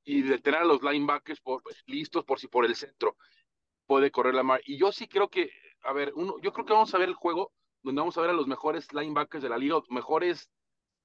y 0.04 0.22
detener 0.22 0.60
a 0.60 0.64
los 0.64 0.82
linebackers 0.82 1.40
por, 1.40 1.62
pues, 1.62 1.82
listos 1.86 2.24
por 2.24 2.38
si 2.38 2.48
por 2.48 2.64
el 2.66 2.74
centro 2.74 3.16
puede 3.86 4.10
correr 4.10 4.34
la 4.34 4.42
mar. 4.42 4.60
Y 4.64 4.78
yo 4.78 4.92
sí 4.92 5.08
creo 5.08 5.28
que, 5.28 5.50
a 5.82 5.92
ver, 5.92 6.12
uno, 6.14 6.34
yo 6.42 6.52
creo 6.52 6.66
que 6.66 6.72
vamos 6.72 6.94
a 6.94 6.98
ver 6.98 7.08
el 7.08 7.14
juego 7.14 7.52
donde 7.82 8.00
vamos 8.00 8.16
a 8.16 8.20
ver 8.20 8.30
a 8.30 8.34
los 8.34 8.46
mejores 8.46 8.92
linebackers 8.92 9.42
de 9.42 9.48
la 9.48 9.58
liga, 9.58 9.80
mejores 9.88 10.50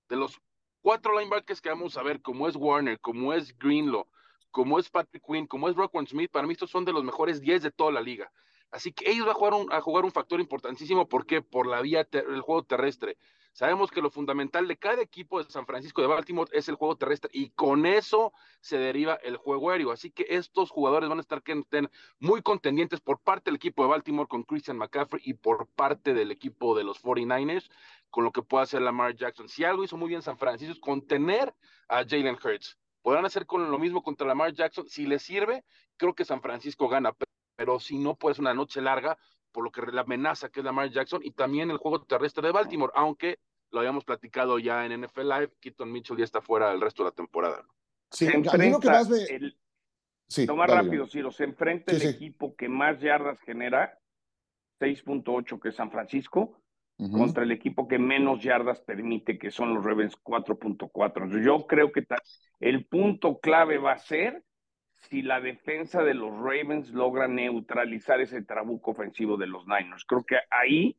de 0.09 0.15
los 0.15 0.39
cuatro 0.81 1.17
linebackers 1.17 1.61
que 1.61 1.69
vamos 1.69 1.97
a 1.97 2.03
ver, 2.03 2.21
como 2.21 2.47
es 2.47 2.55
Warner, 2.55 2.99
como 2.99 3.33
es 3.33 3.57
Greenlaw, 3.57 4.07
como 4.51 4.79
es 4.79 4.89
Patrick 4.89 5.23
Quinn, 5.25 5.47
como 5.47 5.69
es 5.69 5.75
Rockwell 5.75 6.07
Smith, 6.07 6.31
para 6.31 6.47
mí 6.47 6.53
estos 6.53 6.69
son 6.69 6.85
de 6.85 6.93
los 6.93 7.03
mejores 7.03 7.41
10 7.41 7.63
de 7.63 7.71
toda 7.71 7.91
la 7.91 8.01
liga. 8.01 8.31
Así 8.71 8.91
que 8.91 9.09
ellos 9.09 9.25
van 9.25 9.35
a 9.35 9.37
jugar 9.39 9.53
un, 9.53 9.71
a 9.71 9.81
jugar 9.81 10.05
un 10.05 10.11
factor 10.11 10.39
importantísimo, 10.39 11.07
¿por 11.07 11.25
qué? 11.25 11.41
Por 11.41 11.67
la 11.67 11.81
vía, 11.81 12.07
del 12.09 12.41
juego 12.41 12.63
terrestre. 12.63 13.17
Sabemos 13.57 13.89
que 13.89 14.03
lo 14.03 14.11
fundamental 14.11 14.67
de 14.67 14.77
cada 14.77 15.01
equipo 15.01 15.43
de 15.43 15.49
San 15.49 15.65
Francisco 15.65 16.03
de 16.03 16.07
Baltimore 16.07 16.47
es 16.53 16.69
el 16.69 16.75
juego 16.75 16.95
terrestre 16.95 17.31
y 17.33 17.49
con 17.49 17.87
eso 17.87 18.31
se 18.61 18.77
deriva 18.77 19.15
el 19.15 19.35
juego 19.37 19.71
aéreo. 19.71 19.89
Así 19.89 20.11
que 20.11 20.27
estos 20.29 20.69
jugadores 20.69 21.09
van 21.09 21.17
a 21.17 21.21
estar 21.21 21.41
que 21.41 21.53
estén 21.53 21.89
muy 22.19 22.43
contendientes 22.43 23.01
por 23.01 23.19
parte 23.19 23.45
del 23.45 23.55
equipo 23.55 23.81
de 23.81 23.89
Baltimore 23.89 24.27
con 24.27 24.43
Christian 24.43 24.77
McCaffrey 24.77 25.23
y 25.25 25.33
por 25.33 25.65
parte 25.69 26.13
del 26.13 26.29
equipo 26.29 26.77
de 26.77 26.83
los 26.83 27.01
49ers 27.01 27.67
con 28.11 28.23
lo 28.23 28.31
que 28.31 28.43
pueda 28.43 28.61
hacer 28.61 28.83
Lamar 28.83 29.15
Jackson. 29.15 29.49
Si 29.49 29.63
algo 29.63 29.83
hizo 29.83 29.97
muy 29.97 30.09
bien 30.09 30.21
San 30.21 30.37
Francisco 30.37 30.73
es 30.73 30.79
contener 30.79 31.51
a 31.87 32.03
Jalen 32.07 32.35
Hurts. 32.35 32.77
Podrán 33.01 33.25
hacer 33.25 33.47
con 33.47 33.71
lo 33.71 33.79
mismo 33.79 34.03
contra 34.03 34.27
Lamar 34.27 34.53
Jackson. 34.53 34.87
Si 34.87 35.07
les 35.07 35.23
sirve, 35.23 35.65
creo 35.97 36.13
que 36.13 36.25
San 36.25 36.43
Francisco 36.43 36.87
gana. 36.89 37.11
Pero 37.55 37.79
si 37.79 37.97
no, 37.97 38.13
pues 38.13 38.37
una 38.37 38.53
noche 38.53 38.81
larga, 38.81 39.17
por 39.51 39.63
lo 39.63 39.71
que 39.71 39.81
la 39.91 40.01
amenaza 40.01 40.49
que 40.49 40.59
es 40.59 40.63
Lamar 40.63 40.91
Jackson 40.91 41.21
y 41.23 41.31
también 41.31 41.71
el 41.71 41.77
juego 41.77 42.03
terrestre 42.03 42.45
de 42.45 42.53
Baltimore, 42.53 42.93
aunque 42.93 43.39
lo 43.77 43.81
habíamos 43.81 44.05
platicado 44.05 44.57
ya 44.57 44.85
en 44.85 45.01
NFL 45.01 45.21
Live, 45.21 45.51
Keaton 45.59 45.91
Mitchell 45.91 46.17
ya 46.17 46.23
está 46.23 46.41
fuera 46.41 46.71
el 46.71 46.81
resto 46.81 47.03
de 47.03 47.09
la 47.09 47.15
temporada. 47.15 47.63
Sí, 48.09 48.25
se 48.25 48.35
enfrenta 48.35 49.01
el... 49.29 49.55
sí, 50.27 50.47
más 50.47 50.69
rápido, 50.69 51.05
si 51.05 51.21
los 51.21 51.39
enfrenta 51.41 51.91
el 51.91 52.01
equipo 52.01 52.55
que 52.55 52.67
más 52.69 52.99
yardas 52.99 53.39
genera, 53.41 53.99
6.8 54.79 55.59
que 55.59 55.69
es 55.69 55.75
San 55.75 55.91
Francisco, 55.91 56.59
contra 57.11 57.43
el 57.43 57.51
equipo 57.51 57.87
que 57.87 57.99
menos 57.99 58.41
yardas 58.41 58.81
permite, 58.81 59.37
que 59.37 59.51
son 59.51 59.75
los 59.75 59.85
Ravens 59.85 60.17
4.4. 60.23 61.43
Yo 61.43 61.67
creo 61.67 61.91
que 61.91 62.03
el 62.59 62.87
punto 62.87 63.39
clave 63.39 63.77
va 63.77 63.91
a 63.91 63.99
ser 63.99 64.43
si 64.93 65.21
la 65.21 65.39
defensa 65.39 66.01
de 66.01 66.15
los 66.15 66.35
Ravens 66.35 66.89
logra 66.89 67.27
neutralizar 67.27 68.19
ese 68.21 68.41
trabuco 68.41 68.89
ofensivo 68.89 69.37
de 69.37 69.45
los 69.45 69.67
Niners. 69.67 70.05
Creo 70.05 70.23
que 70.23 70.37
ahí 70.49 70.97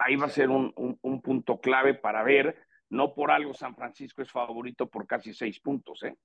ahí 0.00 0.16
va 0.16 0.26
a 0.26 0.30
ser 0.30 0.48
un, 0.50 0.72
un, 0.76 1.22
punto 1.22 1.60
clave 1.60 1.94
para 1.94 2.22
ver. 2.22 2.56
No 2.88 3.14
por 3.14 3.30
algo 3.30 3.54
San 3.54 3.76
Francisco 3.76 4.22
es 4.22 4.30
favorito 4.30 4.88
por 4.88 5.06
casi 5.06 5.32
seis 5.32 5.60
puntos, 5.60 6.02
¿eh? 6.02 6.16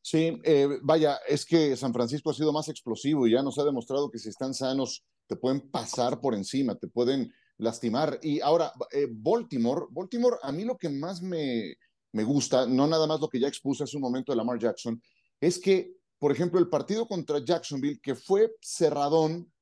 Sí, 0.00 0.40
eh, 0.42 0.78
vaya, 0.82 1.18
es 1.28 1.44
que 1.44 1.76
San 1.76 1.92
Francisco 1.92 2.30
ha 2.30 2.34
sido 2.34 2.52
más 2.52 2.68
explosivo 2.68 3.26
y 3.26 3.32
ya 3.32 3.42
nos 3.42 3.58
ha 3.58 3.64
demostrado 3.64 4.10
que 4.10 4.18
si 4.18 4.30
están 4.30 4.54
sanos 4.54 5.04
te 5.26 5.36
pueden 5.36 5.70
pasar 5.70 6.20
por 6.20 6.34
encima, 6.34 6.76
te 6.76 6.88
pueden 6.88 7.30
lastimar. 7.58 8.18
Y 8.22 8.40
ahora, 8.40 8.72
eh, 8.90 9.08
Baltimore, 9.10 9.86
Baltimore, 9.90 10.38
a 10.42 10.50
mí 10.50 10.64
lo 10.64 10.78
que 10.78 10.88
más 10.88 11.20
me, 11.20 11.76
me 12.12 12.24
gusta, 12.24 12.66
no 12.66 12.86
nada 12.86 13.06
más 13.06 13.20
lo 13.20 13.28
que 13.28 13.40
ya 13.40 13.48
expuse 13.48 13.84
hace 13.84 13.96
un 13.96 14.02
momento 14.02 14.32
de 14.32 14.36
Lamar 14.36 14.58
Jackson, 14.58 15.02
es 15.40 15.58
que, 15.58 15.92
por 16.18 16.32
ejemplo, 16.32 16.58
el 16.58 16.70
partido 16.70 17.06
contra 17.06 17.44
Jacksonville, 17.44 18.00
que 18.00 18.14
fue 18.14 18.52
cerradón, 18.62 19.52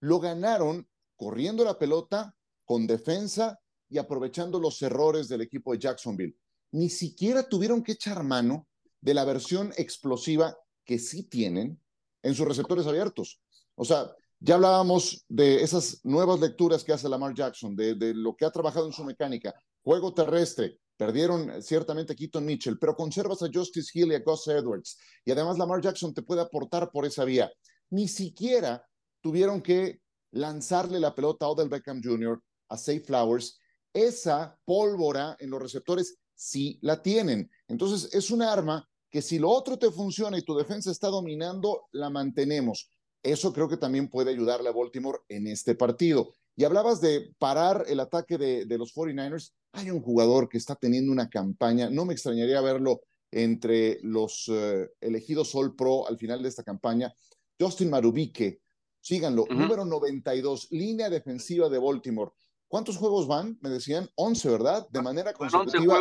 lo 0.00 0.18
ganaron 0.18 0.88
corriendo 1.16 1.62
la 1.64 1.78
pelota, 1.78 2.34
con 2.70 2.86
defensa 2.86 3.58
y 3.88 3.98
aprovechando 3.98 4.60
los 4.60 4.80
errores 4.80 5.26
del 5.26 5.40
equipo 5.40 5.72
de 5.72 5.80
Jacksonville. 5.80 6.36
Ni 6.70 6.88
siquiera 6.88 7.42
tuvieron 7.42 7.82
que 7.82 7.90
echar 7.90 8.22
mano 8.22 8.68
de 9.00 9.12
la 9.12 9.24
versión 9.24 9.72
explosiva 9.76 10.56
que 10.84 11.00
sí 11.00 11.24
tienen 11.24 11.82
en 12.22 12.32
sus 12.32 12.46
receptores 12.46 12.86
abiertos. 12.86 13.40
O 13.74 13.84
sea, 13.84 14.14
ya 14.38 14.54
hablábamos 14.54 15.24
de 15.28 15.64
esas 15.64 15.98
nuevas 16.04 16.38
lecturas 16.38 16.84
que 16.84 16.92
hace 16.92 17.08
Lamar 17.08 17.34
Jackson, 17.34 17.74
de, 17.74 18.14
lo 18.14 18.36
que 18.36 18.44
ha 18.44 18.52
trabajado 18.52 18.86
en 18.86 18.92
su 18.92 19.02
mecánica, 19.02 19.52
juego 19.82 20.14
terrestre, 20.14 20.78
Perdieron 20.96 21.62
ciertamente 21.62 22.12
a 22.12 22.16
Keaton 22.16 22.44
Mitchell, 22.44 22.78
pero 22.78 22.94
conservas 22.94 23.42
a 23.42 23.48
Justice 23.52 23.90
Hill 23.94 24.12
y 24.12 24.16
a 24.16 24.20
Gus 24.20 24.46
Edwards. 24.46 24.98
Y 25.24 25.32
además 25.32 25.56
Lamar 25.56 25.80
Jackson 25.80 26.12
te 26.12 26.22
puede 26.22 26.42
aportar 26.42 26.90
por 26.92 27.06
esa 27.06 27.24
vía. 27.24 27.50
Ni 27.88 28.06
siquiera 28.06 28.86
tuvieron 29.22 29.62
que 29.62 30.02
lanzarle 30.32 31.00
la 31.00 31.14
pelota 31.14 31.46
a 31.46 31.48
Odell 31.48 31.70
Beckham 31.70 32.02
Jr 32.04 32.40
a 32.70 32.78
Safe 32.78 33.00
Flowers, 33.00 33.58
esa 33.92 34.58
pólvora 34.64 35.36
en 35.40 35.50
los 35.50 35.60
receptores 35.60 36.18
sí 36.34 36.78
la 36.80 37.02
tienen. 37.02 37.50
Entonces 37.68 38.14
es 38.14 38.30
un 38.30 38.42
arma 38.42 38.88
que 39.10 39.20
si 39.20 39.38
lo 39.38 39.50
otro 39.50 39.78
te 39.78 39.90
funciona 39.90 40.38
y 40.38 40.42
tu 40.42 40.56
defensa 40.56 40.90
está 40.90 41.08
dominando, 41.08 41.88
la 41.92 42.08
mantenemos. 42.08 42.88
Eso 43.22 43.52
creo 43.52 43.68
que 43.68 43.76
también 43.76 44.08
puede 44.08 44.30
ayudarle 44.30 44.68
a 44.68 44.72
Baltimore 44.72 45.18
en 45.28 45.48
este 45.48 45.74
partido. 45.74 46.32
Y 46.56 46.64
hablabas 46.64 47.00
de 47.00 47.34
parar 47.38 47.84
el 47.88 48.00
ataque 48.00 48.38
de, 48.38 48.78
los 48.78 48.94
49ers. 48.94 49.52
Hay 49.72 49.90
un 49.90 50.00
jugador 50.00 50.48
que 50.48 50.58
está 50.58 50.74
teniendo 50.74 51.12
una 51.12 51.28
campaña, 51.28 51.90
no 51.90 52.04
me 52.04 52.12
extrañaría 52.12 52.60
verlo 52.60 53.02
entre 53.30 53.98
los 54.02 54.50
eh, 54.50 54.88
elegidos 55.00 55.54
All 55.54 55.76
Pro 55.76 56.08
al 56.08 56.18
final 56.18 56.42
de 56.42 56.48
esta 56.48 56.64
campaña. 56.64 57.12
Justin 57.58 57.90
Marubique, 57.90 58.62
síganlo, 59.00 59.46
número 59.50 59.84
92, 59.84 60.68
línea 60.70 61.10
defensiva 61.10 61.68
de 61.68 61.78
Baltimore. 61.78 62.32
¿Cuántos 62.70 62.98
juegos 62.98 63.26
van? 63.26 63.58
Me 63.62 63.68
decían 63.68 64.08
11, 64.14 64.48
¿verdad? 64.48 64.88
De 64.90 65.02
manera 65.02 65.32
consecutiva, 65.32 65.98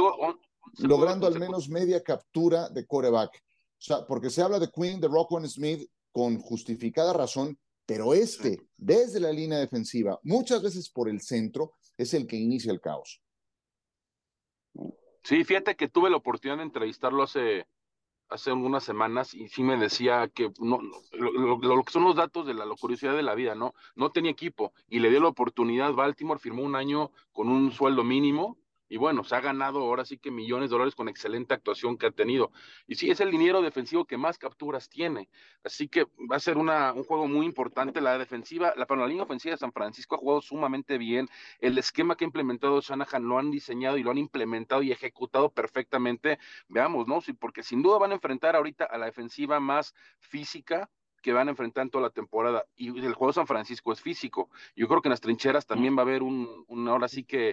logrando 0.77 1.25
al 1.25 1.39
menos 1.39 1.67
media 1.67 2.03
captura 2.03 2.69
de 2.69 2.85
coreback. 2.85 3.31
O 3.33 3.81
sea, 3.81 4.05
porque 4.05 4.29
se 4.29 4.43
habla 4.43 4.59
de 4.59 4.69
Quinn, 4.69 5.01
de 5.01 5.07
Rockwell 5.07 5.49
Smith 5.49 5.89
con 6.11 6.39
justificada 6.39 7.11
razón, 7.11 7.57
pero 7.87 8.13
este, 8.13 8.67
desde 8.77 9.19
la 9.19 9.31
línea 9.31 9.57
defensiva, 9.57 10.19
muchas 10.21 10.61
veces 10.61 10.91
por 10.91 11.09
el 11.09 11.21
centro, 11.21 11.73
es 11.97 12.13
el 12.13 12.27
que 12.27 12.35
inicia 12.35 12.71
el 12.71 12.79
caos. 12.79 13.19
Sí, 15.23 15.43
fíjate 15.43 15.75
que 15.75 15.89
tuve 15.89 16.11
la 16.11 16.17
oportunidad 16.17 16.57
de 16.57 16.63
entrevistarlo 16.65 17.23
hace 17.23 17.65
hace 18.29 18.51
algunas 18.51 18.83
semanas 18.83 19.33
y 19.33 19.47
sí 19.49 19.63
me 19.63 19.77
decía 19.77 20.27
que 20.33 20.51
no, 20.59 20.79
lo, 21.13 21.83
que 21.83 21.91
son 21.91 22.03
los 22.03 22.15
datos 22.15 22.45
de 22.45 22.53
la, 22.53 22.65
curiosidad 22.79 23.15
de 23.15 23.23
la 23.23 23.35
vida, 23.35 23.55
¿no? 23.55 23.73
No 23.95 24.11
tenía 24.11 24.31
equipo 24.31 24.73
y 24.87 24.99
le 24.99 25.09
dio 25.09 25.19
la 25.19 25.29
oportunidad. 25.29 25.93
Baltimore 25.93 26.39
firmó 26.39 26.63
un 26.63 26.75
año 26.75 27.11
con 27.31 27.49
un 27.49 27.71
sueldo 27.71 28.03
mínimo 28.03 28.57
y 28.89 28.97
bueno, 28.97 29.23
se 29.23 29.35
ha 29.35 29.39
ganado 29.39 29.79
ahora 29.79 30.03
sí 30.03 30.17
que 30.17 30.31
millones 30.31 30.69
de 30.69 30.73
dólares 30.73 30.95
con 30.95 31.07
excelente 31.07 31.53
actuación 31.53 31.97
que 31.97 32.07
ha 32.07 32.11
tenido. 32.11 32.51
Y 32.87 32.95
sí, 32.95 33.11
es 33.11 33.19
el 33.19 33.29
dinero 33.29 33.61
defensivo 33.61 34.05
que 34.05 34.17
más 34.17 34.39
capturas 34.39 34.89
tiene. 34.89 35.29
Así 35.63 35.87
que 35.87 36.05
va 36.29 36.37
a 36.37 36.39
ser 36.39 36.57
una, 36.57 36.91
un 36.93 37.03
juego 37.03 37.27
muy 37.27 37.45
importante. 37.45 38.01
La 38.01 38.17
defensiva, 38.17 38.73
la, 38.75 38.87
la 38.89 39.07
línea 39.07 39.23
ofensiva 39.23 39.53
de 39.53 39.59
San 39.59 39.71
Francisco 39.71 40.15
ha 40.15 40.17
jugado 40.17 40.41
sumamente 40.41 40.97
bien. 40.97 41.29
El 41.59 41.77
esquema 41.77 42.15
que 42.15 42.25
ha 42.25 42.27
implementado 42.27 42.81
Shanahan 42.81 43.23
lo 43.23 43.37
han 43.37 43.51
diseñado 43.51 43.97
y 43.97 44.03
lo 44.03 44.11
han 44.11 44.17
implementado 44.17 44.81
y 44.81 44.91
ejecutado 44.91 45.51
perfectamente. 45.51 46.39
Veamos, 46.67 47.07
¿no? 47.07 47.21
Sí, 47.21 47.33
porque 47.33 47.61
sin 47.61 47.83
duda 47.83 47.99
van 47.99 48.11
a 48.11 48.15
enfrentar 48.15 48.55
ahorita 48.55 48.85
a 48.85 48.97
la 48.97 49.05
defensiva 49.05 49.59
más 49.59 49.93
física 50.17 50.89
que 51.21 51.33
van 51.33 51.47
a 51.47 51.51
enfrentar 51.51 51.83
en 51.83 51.89
toda 51.89 52.03
la 52.03 52.09
temporada. 52.09 52.65
Y 52.75 52.87
el 52.87 53.13
juego 53.13 53.27
de 53.27 53.33
San 53.33 53.47
Francisco 53.47 53.91
es 53.91 54.01
físico. 54.01 54.49
Yo 54.75 54.87
creo 54.87 55.01
que 55.01 55.09
en 55.09 55.11
las 55.11 55.21
trincheras 55.21 55.65
también 55.65 55.95
va 55.95 55.99
a 55.99 56.05
haber 56.05 56.23
un, 56.23 56.63
un 56.67 56.87
ahora 56.87 57.07
sí 57.07 57.23
que 57.23 57.51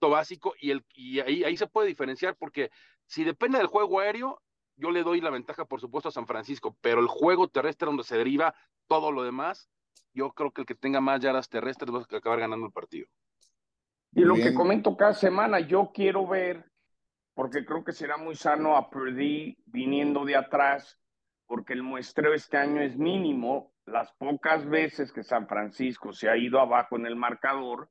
básico 0.00 0.54
y, 0.60 0.70
el, 0.70 0.84
y 0.94 1.20
ahí, 1.20 1.44
ahí 1.44 1.56
se 1.56 1.66
puede 1.66 1.88
diferenciar 1.88 2.36
porque 2.36 2.70
si 3.06 3.24
depende 3.24 3.58
del 3.58 3.66
juego 3.66 4.00
aéreo, 4.00 4.40
yo 4.76 4.90
le 4.90 5.02
doy 5.02 5.20
la 5.20 5.30
ventaja, 5.30 5.64
por 5.64 5.80
supuesto, 5.80 6.08
a 6.08 6.12
San 6.12 6.26
Francisco, 6.26 6.76
pero 6.80 7.00
el 7.00 7.08
juego 7.08 7.48
terrestre 7.48 7.86
donde 7.86 8.04
se 8.04 8.16
deriva 8.16 8.54
todo 8.86 9.10
lo 9.10 9.24
demás, 9.24 9.68
yo 10.14 10.32
creo 10.32 10.52
que 10.52 10.62
el 10.62 10.66
que 10.66 10.74
tenga 10.74 11.00
más 11.00 11.20
yardas 11.20 11.48
terrestres 11.48 11.92
va 11.92 11.98
a 11.98 12.16
acabar 12.16 12.40
ganando 12.40 12.66
el 12.66 12.72
partido. 12.72 13.08
Y 14.12 14.22
lo 14.22 14.34
que 14.34 14.54
comento 14.54 14.96
cada 14.96 15.12
semana, 15.12 15.60
yo 15.60 15.90
quiero 15.92 16.26
ver, 16.26 16.70
porque 17.34 17.64
creo 17.64 17.84
que 17.84 17.92
será 17.92 18.16
muy 18.16 18.34
sano 18.34 18.76
a 18.76 18.88
Purdy 18.88 19.58
viniendo 19.66 20.24
de 20.24 20.36
atrás, 20.36 20.98
porque 21.46 21.72
el 21.74 21.82
muestreo 21.82 22.32
este 22.32 22.56
año 22.56 22.80
es 22.80 22.96
mínimo. 22.96 23.74
Las 23.84 24.12
pocas 24.12 24.68
veces 24.68 25.12
que 25.12 25.22
San 25.22 25.46
Francisco 25.46 26.12
se 26.12 26.28
ha 26.28 26.36
ido 26.36 26.60
abajo 26.60 26.96
en 26.96 27.06
el 27.06 27.16
marcador, 27.16 27.90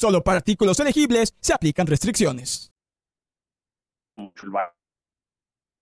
Solo 0.00 0.24
para 0.24 0.38
artículos 0.38 0.80
elegibles 0.80 1.36
se 1.42 1.52
aplican 1.52 1.86
restricciones. 1.86 2.72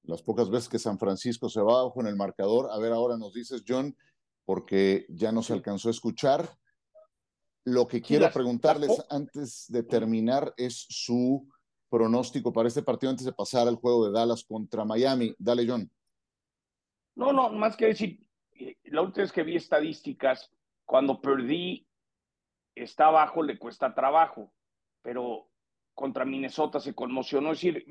las 0.02 0.22
pocas 0.22 0.50
veces 0.50 0.68
que 0.68 0.80
San 0.80 0.98
Francisco 0.98 1.48
se 1.48 1.60
va 1.60 1.78
abajo 1.78 2.00
en 2.00 2.08
el 2.08 2.16
marcador. 2.16 2.68
A 2.72 2.78
ver, 2.78 2.90
ahora 2.90 3.16
nos 3.16 3.32
dices, 3.32 3.62
John, 3.64 3.96
porque 4.44 5.06
ya 5.08 5.30
no 5.30 5.40
se 5.40 5.52
alcanzó 5.52 5.86
a 5.86 5.92
escuchar. 5.92 6.50
Lo 7.64 7.86
que 7.86 8.02
quiero 8.02 8.28
preguntarles 8.32 8.90
antes 9.08 9.66
de 9.68 9.84
terminar 9.84 10.52
es 10.56 10.86
su 10.88 11.48
pronóstico 11.88 12.52
para 12.52 12.66
este 12.66 12.82
partido 12.82 13.10
antes 13.10 13.24
de 13.24 13.32
pasar 13.32 13.68
al 13.68 13.76
juego 13.76 14.06
de 14.06 14.18
Dallas 14.18 14.42
contra 14.42 14.84
Miami. 14.84 15.32
Dale, 15.38 15.64
John. 15.64 15.88
No, 17.14 17.32
no, 17.32 17.50
más 17.50 17.76
que 17.76 17.86
decir, 17.86 18.18
eh, 18.50 18.76
la 18.86 19.02
última 19.02 19.22
vez 19.22 19.32
que 19.32 19.44
vi 19.44 19.54
estadísticas, 19.54 20.50
cuando 20.84 21.20
perdí, 21.20 21.87
está 22.82 23.06
abajo, 23.06 23.42
le 23.42 23.58
cuesta 23.58 23.94
trabajo, 23.94 24.52
pero 25.02 25.48
contra 25.94 26.24
Minnesota 26.24 26.80
se 26.80 26.94
conmocionó. 26.94 27.52
Es 27.52 27.60
decir, 27.60 27.86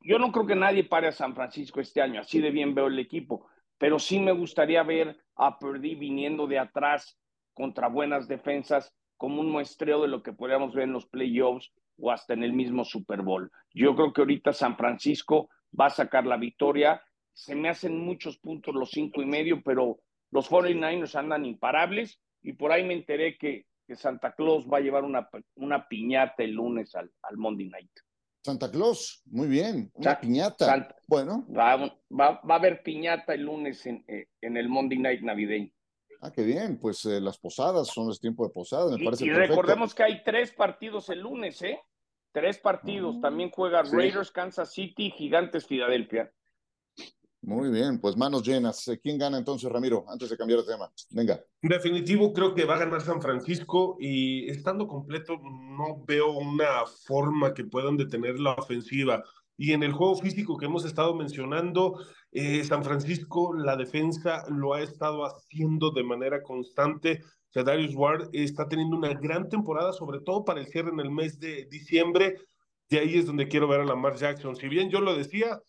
yo 0.00 0.18
no 0.18 0.32
creo 0.32 0.46
que 0.46 0.54
nadie 0.54 0.84
pare 0.84 1.08
a 1.08 1.12
San 1.12 1.34
Francisco 1.34 1.80
este 1.80 2.00
año, 2.00 2.20
así 2.20 2.40
de 2.40 2.50
bien 2.50 2.74
veo 2.74 2.86
el 2.86 2.98
equipo, 2.98 3.46
pero 3.76 3.98
sí 3.98 4.18
me 4.18 4.32
gustaría 4.32 4.82
ver 4.82 5.16
a 5.36 5.58
Purdy 5.58 5.94
viniendo 5.94 6.46
de 6.46 6.58
atrás 6.58 7.18
contra 7.54 7.88
buenas 7.88 8.28
defensas, 8.28 8.94
como 9.16 9.40
un 9.40 9.50
muestreo 9.50 10.02
de 10.02 10.08
lo 10.08 10.22
que 10.22 10.32
podríamos 10.32 10.74
ver 10.74 10.84
en 10.84 10.92
los 10.92 11.06
playoffs 11.06 11.72
o 11.98 12.10
hasta 12.12 12.34
en 12.34 12.44
el 12.44 12.52
mismo 12.52 12.84
Super 12.84 13.22
Bowl. 13.22 13.50
Yo 13.74 13.96
creo 13.96 14.12
que 14.12 14.20
ahorita 14.20 14.52
San 14.52 14.76
Francisco 14.76 15.50
va 15.78 15.86
a 15.86 15.90
sacar 15.90 16.24
la 16.24 16.36
victoria. 16.36 17.02
Se 17.32 17.56
me 17.56 17.68
hacen 17.68 17.98
muchos 17.98 18.38
puntos 18.38 18.74
los 18.74 18.90
cinco 18.90 19.20
y 19.22 19.26
medio, 19.26 19.60
pero 19.64 19.98
los 20.30 20.48
49ers 20.48 21.16
andan 21.16 21.44
imparables 21.44 22.20
y 22.42 22.52
por 22.52 22.72
ahí 22.72 22.84
me 22.84 22.94
enteré 22.94 23.36
que, 23.36 23.66
que 23.86 23.96
Santa 23.96 24.34
Claus 24.34 24.66
va 24.66 24.78
a 24.78 24.80
llevar 24.80 25.04
una, 25.04 25.28
una 25.56 25.88
piñata 25.88 26.42
el 26.42 26.52
lunes 26.52 26.94
al, 26.94 27.10
al 27.22 27.36
Monday 27.36 27.68
Night. 27.68 27.90
Santa 28.44 28.70
Claus, 28.70 29.22
muy 29.26 29.48
bien, 29.48 29.90
una 29.94 30.20
piñata. 30.20 30.94
bueno. 31.06 31.46
Va, 31.54 31.76
va, 31.76 32.40
va, 32.40 32.54
a 32.54 32.58
haber 32.58 32.82
piñata 32.82 33.34
el 33.34 33.42
lunes 33.42 33.84
en, 33.86 34.04
eh, 34.08 34.26
en 34.40 34.56
el 34.56 34.68
Monday 34.68 34.98
Night 34.98 35.22
navideño. 35.22 35.70
Ah, 36.20 36.32
qué 36.32 36.42
bien, 36.42 36.78
pues 36.80 37.04
eh, 37.04 37.20
las 37.20 37.38
posadas 37.38 37.88
son 37.88 38.08
los 38.08 38.20
tiempo 38.20 38.46
de 38.46 38.52
posadas, 38.52 38.98
me 38.98 39.04
parece 39.04 39.24
Y 39.26 39.30
recordemos 39.30 39.94
que 39.94 40.02
hay 40.02 40.24
tres 40.24 40.52
partidos 40.52 41.08
el 41.10 41.20
lunes, 41.20 41.62
¿eh? 41.62 41.80
Tres 42.32 42.58
partidos. 42.58 43.16
Ah, 43.18 43.22
También 43.22 43.50
juega 43.50 43.82
Raiders, 43.82 44.30
Kansas 44.30 44.72
City, 44.72 45.10
Gigantes, 45.10 45.66
Filadelfia. 45.66 46.32
Muy 47.42 47.70
bien, 47.70 48.00
pues 48.00 48.16
manos 48.16 48.42
llenas. 48.42 48.86
Eh, 48.88 48.98
¿Quién 49.00 49.16
gana 49.16 49.38
entonces, 49.38 49.70
Ramiro? 49.70 50.04
Antes 50.08 50.28
de 50.30 50.36
cambiar 50.36 50.60
de 50.60 50.72
tema. 50.72 50.90
Venga. 51.10 51.40
Definitivo, 51.62 52.32
creo 52.32 52.54
que 52.54 52.64
va 52.64 52.74
a 52.74 52.80
ganar 52.80 53.00
San 53.00 53.22
Francisco 53.22 53.96
y 54.00 54.48
estando 54.50 54.86
completo, 54.86 55.38
no 55.42 56.04
veo 56.06 56.32
una 56.32 56.84
forma 57.06 57.54
que 57.54 57.64
puedan 57.64 57.96
detener 57.96 58.38
la 58.40 58.54
ofensiva. 58.54 59.22
Y 59.56 59.72
en 59.72 59.82
el 59.82 59.92
juego 59.92 60.16
físico 60.16 60.56
que 60.56 60.66
hemos 60.66 60.84
estado 60.84 61.14
mencionando, 61.14 62.00
eh, 62.32 62.62
San 62.64 62.84
Francisco, 62.84 63.54
la 63.54 63.76
defensa 63.76 64.44
lo 64.50 64.74
ha 64.74 64.82
estado 64.82 65.24
haciendo 65.24 65.90
de 65.90 66.04
manera 66.04 66.42
constante. 66.42 67.22
Darius 67.54 67.94
Ward 67.94 68.28
está 68.32 68.68
teniendo 68.68 68.96
una 68.96 69.14
gran 69.14 69.48
temporada, 69.48 69.92
sobre 69.92 70.20
todo 70.20 70.44
para 70.44 70.60
el 70.60 70.66
cierre 70.66 70.90
en 70.90 71.00
el 71.00 71.10
mes 71.10 71.38
de 71.38 71.66
diciembre. 71.70 72.36
De 72.88 73.00
ahí 73.00 73.18
es 73.18 73.26
donde 73.26 73.48
quiero 73.48 73.68
ver 73.68 73.80
a 73.80 73.84
Lamar 73.84 74.16
Jackson. 74.16 74.56
Si 74.56 74.68
bien 74.68 74.90
yo 74.90 75.00
lo 75.00 75.16
decía, 75.16 75.60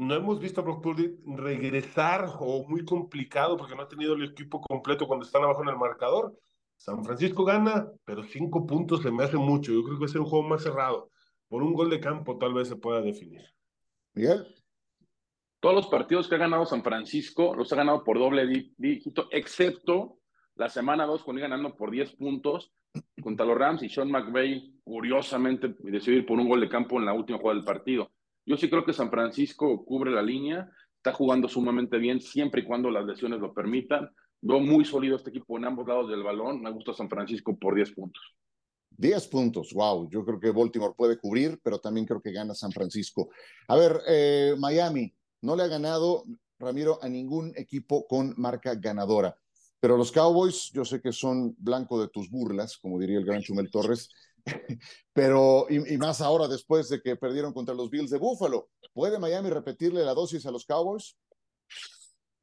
no 0.00 0.14
hemos 0.14 0.40
visto 0.40 0.60
a 0.60 0.64
Brock 0.64 0.82
Purdy 0.82 1.14
regresar 1.26 2.26
o 2.38 2.66
muy 2.66 2.86
complicado 2.86 3.58
porque 3.58 3.74
no 3.74 3.82
ha 3.82 3.88
tenido 3.88 4.14
el 4.14 4.24
equipo 4.24 4.60
completo 4.62 5.06
cuando 5.06 5.26
están 5.26 5.42
abajo 5.44 5.62
en 5.62 5.68
el 5.68 5.76
marcador. 5.76 6.34
San 6.76 7.04
Francisco 7.04 7.44
gana, 7.44 7.86
pero 8.06 8.22
cinco 8.24 8.66
puntos 8.66 9.02
se 9.02 9.10
me 9.10 9.24
hace 9.24 9.36
mucho. 9.36 9.72
Yo 9.72 9.82
creo 9.82 9.96
que 9.96 10.00
va 10.00 10.06
a 10.06 10.08
ser 10.08 10.22
un 10.22 10.26
juego 10.26 10.48
más 10.48 10.62
cerrado 10.62 11.10
por 11.48 11.62
un 11.62 11.74
gol 11.74 11.90
de 11.90 12.00
campo 12.00 12.38
tal 12.38 12.54
vez 12.54 12.68
se 12.68 12.76
pueda 12.76 13.02
definir. 13.02 13.42
Miguel. 14.14 14.46
Todos 15.60 15.74
los 15.74 15.86
partidos 15.88 16.26
que 16.26 16.36
ha 16.36 16.38
ganado 16.38 16.64
San 16.64 16.82
Francisco 16.82 17.54
los 17.54 17.70
ha 17.70 17.76
ganado 17.76 18.02
por 18.02 18.18
doble 18.18 18.72
dígito, 18.78 19.28
excepto 19.30 20.16
la 20.54 20.70
semana 20.70 21.04
2 21.04 21.22
cuando 21.22 21.40
iba 21.40 21.48
ganando 21.48 21.76
por 21.76 21.90
10 21.90 22.16
puntos 22.16 22.72
contra 23.22 23.44
los 23.44 23.58
Rams 23.58 23.82
y 23.82 23.90
Sean 23.90 24.10
McVay 24.10 24.80
curiosamente 24.82 25.74
decidió 25.80 26.20
ir 26.20 26.26
por 26.26 26.38
un 26.38 26.48
gol 26.48 26.60
de 26.60 26.70
campo 26.70 26.98
en 26.98 27.04
la 27.04 27.12
última 27.12 27.38
jugada 27.38 27.56
del 27.56 27.66
partido. 27.66 28.10
Yo 28.46 28.56
sí 28.56 28.68
creo 28.68 28.84
que 28.84 28.92
San 28.92 29.10
Francisco 29.10 29.84
cubre 29.84 30.10
la 30.10 30.22
línea, 30.22 30.70
está 30.96 31.12
jugando 31.12 31.48
sumamente 31.48 31.98
bien 31.98 32.20
siempre 32.20 32.62
y 32.62 32.64
cuando 32.64 32.90
las 32.90 33.04
lesiones 33.04 33.40
lo 33.40 33.54
permitan. 33.54 34.10
Veo 34.42 34.60
muy 34.60 34.84
sólido 34.84 35.16
este 35.16 35.30
equipo 35.30 35.58
en 35.58 35.66
ambos 35.66 35.86
lados 35.86 36.10
del 36.10 36.22
balón. 36.22 36.62
Me 36.62 36.70
gusta 36.70 36.94
San 36.94 37.08
Francisco 37.08 37.56
por 37.58 37.74
10 37.74 37.92
puntos. 37.92 38.22
10 38.90 39.28
puntos, 39.28 39.72
wow. 39.72 40.08
Yo 40.10 40.24
creo 40.24 40.40
que 40.40 40.50
Baltimore 40.50 40.94
puede 40.96 41.18
cubrir, 41.18 41.58
pero 41.62 41.78
también 41.78 42.06
creo 42.06 42.20
que 42.20 42.32
gana 42.32 42.54
San 42.54 42.72
Francisco. 42.72 43.30
A 43.68 43.76
ver, 43.76 44.00
eh, 44.08 44.54
Miami 44.58 45.12
no 45.42 45.56
le 45.56 45.62
ha 45.62 45.68
ganado, 45.68 46.24
Ramiro, 46.58 46.98
a 47.02 47.08
ningún 47.08 47.52
equipo 47.56 48.06
con 48.06 48.34
marca 48.36 48.74
ganadora. 48.74 49.34
Pero 49.80 49.96
los 49.96 50.12
Cowboys, 50.12 50.70
yo 50.74 50.84
sé 50.84 51.00
que 51.00 51.12
son 51.12 51.54
blanco 51.58 52.00
de 52.00 52.08
tus 52.08 52.28
burlas, 52.28 52.76
como 52.76 52.98
diría 52.98 53.18
el 53.18 53.24
gran 53.24 53.40
Chumel 53.40 53.70
Torres, 53.70 54.10
pero 55.12 55.66
y, 55.68 55.96
más 55.98 56.20
ahora 56.20 56.48
después 56.48 56.88
de 56.88 57.00
que 57.00 57.16
perdieron 57.16 57.52
contra 57.52 57.74
los 57.74 57.90
Bills 57.90 58.10
de 58.10 58.18
Buffalo. 58.18 58.68
¿Puede 58.92 59.18
Miami 59.18 59.50
repetirle 59.50 60.04
la 60.04 60.14
dosis 60.14 60.46
a 60.46 60.50
los 60.50 60.64
Cowboys? 60.64 61.16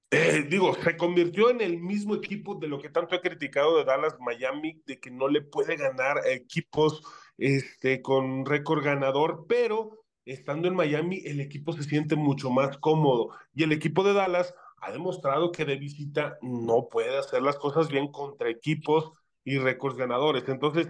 Eh, 0.10 0.46
digo, 0.50 0.74
se 0.76 0.96
convirtió 0.96 1.50
en 1.50 1.60
el 1.60 1.80
mismo 1.80 2.16
equipo 2.16 2.56
de 2.56 2.68
lo 2.68 2.80
que 2.80 2.90
tanto 2.90 3.16
he 3.16 3.22
criticado 3.22 3.78
de 3.78 3.84
Dallas 3.84 4.16
Miami, 4.20 4.82
de 4.86 5.00
que 5.00 5.12
no 5.12 5.28
le 5.28 5.42
puede 5.42 5.76
ganar 5.76 6.22
equipos 6.26 7.02
este, 7.38 8.02
con 8.02 8.46
récord 8.46 8.84
ganador, 8.84 9.46
pero 9.50 10.06
estando 10.24 10.68
en 10.68 10.76
Miami 10.76 11.22
el 11.26 11.42
equipo 11.42 11.74
se 11.74 11.84
siente 11.84 12.16
mucho 12.16 12.50
más 12.50 12.78
cómodo 12.78 13.30
y 13.54 13.64
el 13.64 13.72
equipo 13.72 14.04
de 14.04 14.14
Dallas 14.14 14.54
ha 14.82 14.92
demostrado 14.92 15.52
que 15.52 15.66
de 15.66 15.78
visita 15.78 16.38
no 16.42 16.88
puede 16.90 17.18
hacer 17.18 17.42
las 17.42 17.58
cosas 17.58 17.90
bien 17.90 18.12
contra 18.12 18.50
equipos 18.50 19.12
y 19.44 19.58
récords 19.58 19.98
ganadores. 19.98 20.44
Entonces, 20.48 20.88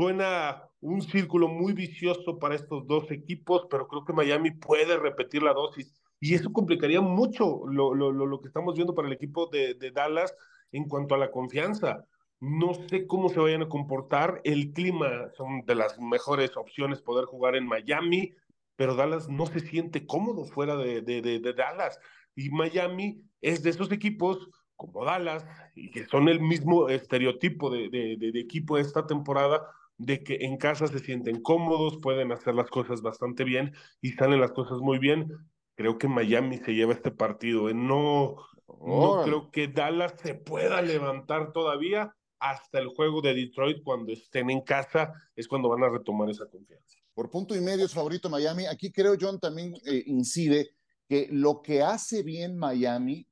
suena 0.00 0.62
un 0.80 1.02
círculo 1.02 1.46
muy 1.46 1.74
vicioso 1.74 2.38
para 2.38 2.54
estos 2.54 2.86
dos 2.86 3.10
equipos, 3.10 3.66
pero 3.70 3.86
creo 3.86 4.06
que 4.06 4.14
Miami 4.14 4.50
puede 4.50 4.96
repetir 4.96 5.42
la 5.42 5.52
dosis 5.52 5.92
y 6.18 6.34
eso 6.34 6.50
complicaría 6.54 7.02
mucho 7.02 7.66
lo, 7.66 7.94
lo, 7.94 8.10
lo 8.10 8.40
que 8.40 8.48
estamos 8.48 8.74
viendo 8.76 8.94
para 8.94 9.08
el 9.08 9.12
equipo 9.12 9.48
de, 9.48 9.74
de, 9.74 9.90
Dallas 9.90 10.34
en 10.72 10.88
cuanto 10.88 11.14
a 11.14 11.18
la 11.18 11.30
confianza. 11.30 12.06
No 12.40 12.72
sé 12.88 13.06
cómo 13.06 13.28
se 13.28 13.40
vayan 13.40 13.62
a 13.62 13.68
comportar. 13.68 14.40
El 14.42 14.72
clima 14.72 15.28
son 15.36 15.66
de 15.66 15.74
las 15.74 15.98
mejores 16.00 16.56
opciones 16.56 17.02
poder 17.02 17.26
jugar 17.26 17.54
en 17.54 17.66
Miami, 17.66 18.32
pero 18.76 18.94
Dallas 18.94 19.28
no 19.28 19.44
se 19.44 19.60
siente 19.60 20.06
cómodo 20.06 20.46
fuera 20.46 20.76
de, 20.76 21.02
de, 21.02 21.20
de 21.20 21.52
Dallas. 21.52 21.98
Y 22.34 22.48
Miami 22.48 23.22
es 23.42 23.62
de 23.62 23.68
esos 23.68 23.92
equipos 23.92 24.48
como 24.80 25.04
Dallas, 25.04 25.44
y 25.74 25.90
que 25.90 26.06
son 26.06 26.26
el 26.30 26.40
mismo 26.40 26.88
estereotipo 26.88 27.68
de, 27.68 27.90
de, 27.90 28.16
de, 28.16 28.40
equipo 28.40 28.78
esta 28.78 29.06
temporada, 29.06 29.66
de 30.00 30.24
que 30.24 30.38
en 30.40 30.56
casa 30.56 30.86
se 30.86 30.98
sienten 30.98 31.42
cómodos, 31.42 31.98
pueden 31.98 32.32
hacer 32.32 32.54
las 32.54 32.70
cosas 32.70 33.02
bastante 33.02 33.44
bien 33.44 33.74
y 34.00 34.12
salen 34.12 34.40
las 34.40 34.52
cosas 34.52 34.78
muy 34.78 34.98
bien, 34.98 35.28
creo 35.74 35.98
que 35.98 36.08
Miami 36.08 36.56
se 36.56 36.72
lleva 36.72 36.94
este 36.94 37.10
partido. 37.10 37.68
¿eh? 37.68 37.74
No, 37.74 38.36
no 38.66 39.22
creo 39.22 39.50
que 39.50 39.68
Dallas 39.68 40.14
se 40.22 40.34
pueda 40.34 40.80
levantar 40.80 41.52
todavía 41.52 42.16
hasta 42.38 42.78
el 42.78 42.88
juego 42.88 43.20
de 43.20 43.34
Detroit 43.34 43.82
cuando 43.84 44.12
estén 44.12 44.48
en 44.48 44.62
casa, 44.62 45.12
es 45.36 45.46
cuando 45.46 45.68
van 45.68 45.84
a 45.84 45.90
retomar 45.90 46.30
esa 46.30 46.46
confianza. 46.46 46.96
Por 47.12 47.28
punto 47.28 47.54
y 47.54 47.60
medio 47.60 47.84
es 47.84 47.92
favorito 47.92 48.30
Miami. 48.30 48.64
Aquí 48.64 48.90
creo 48.90 49.16
John 49.20 49.38
también 49.38 49.74
eh, 49.84 50.02
incide 50.06 50.70
que 51.06 51.28
lo 51.30 51.60
que 51.60 51.82
hace 51.82 52.22
bien 52.22 52.56
Miami 52.56 53.26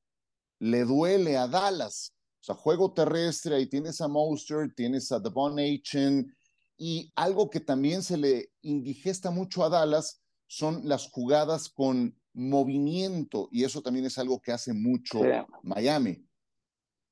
le 0.59 0.85
duele 0.85 1.35
a 1.35 1.47
Dallas. 1.47 2.13
O 2.41 2.43
sea, 2.43 2.53
juego 2.53 2.93
terrestre, 2.93 3.55
ahí 3.55 3.65
tienes 3.65 3.99
a 4.01 4.07
Monster, 4.07 4.71
tienes 4.75 5.11
a 5.11 5.19
Devon 5.19 5.57
Achen, 5.59 6.31
y 6.79 7.11
algo 7.15 7.49
que 7.49 7.59
también 7.59 8.01
se 8.01 8.17
le 8.17 8.51
indigesta 8.61 9.31
mucho 9.31 9.65
a 9.65 9.69
Dallas 9.69 10.23
son 10.47 10.87
las 10.87 11.11
jugadas 11.11 11.69
con 11.69 12.15
movimiento 12.33 13.49
y 13.51 13.65
eso 13.65 13.81
también 13.81 14.05
es 14.05 14.17
algo 14.17 14.41
que 14.41 14.53
hace 14.53 14.73
mucho 14.73 15.19
Miami. 15.61 16.25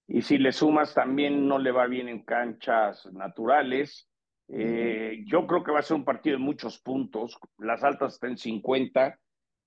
Y 0.07 0.21
si 0.21 0.37
le 0.37 0.53
sumas 0.53 0.93
también 0.93 1.47
no 1.47 1.59
le 1.59 1.71
va 1.71 1.85
bien 1.85 2.07
en 2.07 2.23
canchas 2.23 3.05
naturales. 3.11 4.09
Eh, 4.47 5.25
yo 5.25 5.45
creo 5.45 5.65
que 5.65 5.73
va 5.73 5.79
a 5.79 5.83
ser 5.83 5.97
un 5.97 6.05
partido 6.05 6.37
de 6.37 6.43
muchos 6.43 6.79
puntos. 6.79 7.37
Las 7.57 7.83
altas 7.83 8.13
están 8.13 8.31
en 8.31 8.37
50. 8.37 9.19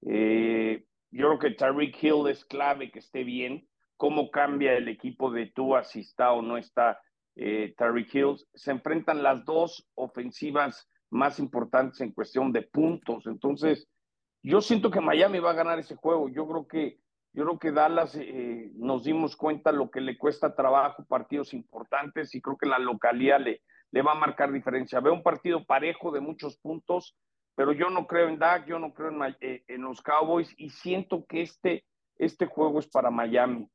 Eh, 0.06 0.84
yo 1.10 1.26
creo 1.26 1.38
que 1.38 1.50
Tariq 1.50 2.02
Hill 2.02 2.28
es 2.30 2.46
clave 2.46 2.90
que 2.90 3.00
esté 3.00 3.22
bien. 3.22 3.68
¿Cómo 3.98 4.30
cambia 4.30 4.72
el 4.72 4.88
equipo 4.88 5.30
de 5.30 5.46
Tua 5.46 5.84
si 5.84 6.00
está 6.00 6.32
o 6.32 6.40
no 6.40 6.56
está 6.56 6.98
eh, 7.36 7.74
Tariq 7.76 8.14
Hill? 8.14 8.36
Se 8.54 8.70
enfrentan 8.70 9.22
las 9.22 9.44
dos 9.44 9.88
ofensivas 9.94 10.88
más 11.10 11.38
importantes 11.38 12.00
en 12.00 12.12
cuestión 12.12 12.52
de 12.52 12.62
puntos. 12.62 13.26
Entonces, 13.26 13.88
yo 14.42 14.60
siento 14.60 14.90
que 14.90 15.00
Miami 15.00 15.38
va 15.38 15.50
a 15.50 15.54
ganar 15.54 15.78
ese 15.78 15.96
juego. 15.96 16.28
Yo 16.28 16.46
creo 16.46 16.66
que, 16.66 17.00
yo 17.32 17.44
creo 17.44 17.58
que 17.58 17.72
Dallas 17.72 18.14
eh, 18.16 18.70
nos 18.74 19.04
dimos 19.04 19.36
cuenta 19.36 19.72
lo 19.72 19.90
que 19.90 20.00
le 20.00 20.16
cuesta 20.16 20.54
trabajo, 20.54 21.04
partidos 21.04 21.52
importantes, 21.52 22.34
y 22.34 22.40
creo 22.40 22.56
que 22.56 22.68
la 22.68 22.78
localidad 22.78 23.40
le, 23.40 23.62
le 23.90 24.02
va 24.02 24.12
a 24.12 24.16
marcar 24.18 24.52
diferencia. 24.52 25.00
Veo 25.00 25.12
un 25.12 25.22
partido 25.22 25.64
parejo 25.64 26.10
de 26.10 26.20
muchos 26.20 26.56
puntos, 26.58 27.16
pero 27.54 27.72
yo 27.72 27.90
no 27.90 28.06
creo 28.06 28.28
en 28.28 28.38
Dak, 28.38 28.66
yo 28.66 28.78
no 28.78 28.94
creo 28.94 29.10
en, 29.10 29.36
eh, 29.40 29.64
en 29.68 29.82
los 29.82 30.00
Cowboys 30.00 30.54
y 30.56 30.70
siento 30.70 31.26
que 31.26 31.42
este, 31.42 31.84
este 32.16 32.46
juego 32.46 32.78
es 32.78 32.86
para 32.88 33.10
Miami. 33.10 33.68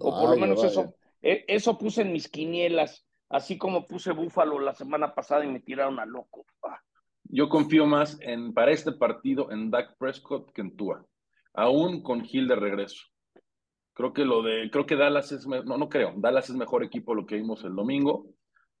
O 0.00 0.20
por 0.20 0.30
lo 0.30 0.36
menos 0.36 0.64
eso, 0.64 0.94
eso 1.48 1.78
puse 1.78 2.02
en 2.02 2.12
mis 2.12 2.28
quinielas, 2.28 3.06
así 3.28 3.58
como 3.58 3.86
puse 3.86 4.12
Búfalo 4.12 4.58
la 4.58 4.74
semana 4.74 5.14
pasada 5.14 5.44
y 5.44 5.48
me 5.48 5.60
tiraron 5.60 5.98
a 5.98 6.06
loco. 6.06 6.46
Ah. 6.62 6.80
Yo 7.24 7.48
confío 7.48 7.86
más 7.86 8.18
en 8.20 8.54
para 8.54 8.70
este 8.70 8.92
partido 8.92 9.50
en 9.50 9.70
Dak 9.70 9.96
Prescott 9.98 10.52
que 10.52 10.60
en 10.60 10.76
Tua, 10.76 11.04
aún 11.54 12.02
con 12.02 12.22
Gil 12.22 12.46
de 12.46 12.56
regreso. 12.56 13.06
Creo 13.94 14.12
que 14.12 14.24
lo 14.24 14.42
de, 14.42 14.70
creo 14.70 14.86
que 14.86 14.94
Dallas 14.94 15.32
es, 15.32 15.46
no, 15.46 15.62
no 15.62 15.88
creo, 15.88 16.12
Dallas 16.16 16.50
es 16.50 16.56
mejor 16.56 16.84
equipo 16.84 17.14
lo 17.14 17.26
que 17.26 17.36
vimos 17.36 17.64
el 17.64 17.74
domingo. 17.74 18.26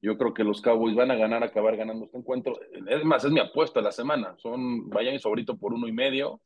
Yo 0.02 0.18
creo 0.18 0.34
que 0.34 0.44
los 0.44 0.60
Cowboys 0.60 0.94
van 0.94 1.10
a 1.10 1.16
ganar, 1.16 1.42
acabar 1.42 1.76
ganando 1.76 2.04
este 2.04 2.18
encuentro. 2.18 2.60
Es 2.86 3.02
más, 3.04 3.24
es 3.24 3.32
mi 3.32 3.40
apuesta 3.40 3.80
la 3.80 3.90
semana. 3.90 4.36
Son 4.36 4.90
y 4.90 5.18
favorito 5.18 5.56
por 5.56 5.72
uno 5.72 5.88
y 5.88 5.92
medio. 5.92 6.42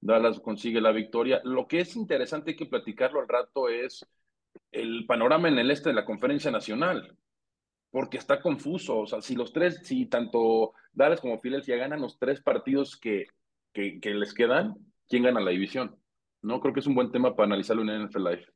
Dallas 0.00 0.40
consigue 0.40 0.80
la 0.80 0.90
victoria. 0.90 1.40
Lo 1.44 1.66
que 1.68 1.80
es 1.80 1.94
interesante, 1.94 2.50
hay 2.50 2.56
que 2.56 2.66
platicarlo 2.66 3.20
al 3.20 3.28
rato, 3.28 3.68
es 3.68 4.04
el 4.72 5.06
panorama 5.06 5.48
en 5.48 5.58
el 5.58 5.70
este 5.70 5.90
de 5.90 5.94
la 5.94 6.04
conferencia 6.04 6.50
nacional. 6.50 7.16
Porque 7.90 8.18
está 8.18 8.40
confuso. 8.40 8.98
O 8.98 9.06
sea, 9.06 9.22
si 9.22 9.34
los 9.34 9.52
tres, 9.52 9.80
si 9.84 10.06
tanto 10.06 10.74
Dallas 10.92 11.20
como 11.20 11.40
Philadelphia 11.40 11.76
ganan 11.76 12.02
los 12.02 12.18
tres 12.18 12.40
partidos 12.40 12.96
que, 12.96 13.28
que, 13.72 14.00
les 14.02 14.34
quedan, 14.34 14.74
¿quién 15.08 15.22
gana 15.22 15.40
la 15.40 15.50
división? 15.50 15.96
¿no? 16.42 16.60
Creo 16.60 16.74
que 16.74 16.80
es 16.80 16.86
un 16.86 16.94
buen 16.94 17.10
tema 17.10 17.34
para 17.34 17.46
analizarlo 17.46 17.82
en 17.82 18.06
NFL 18.06 18.24
Live. 18.24 18.46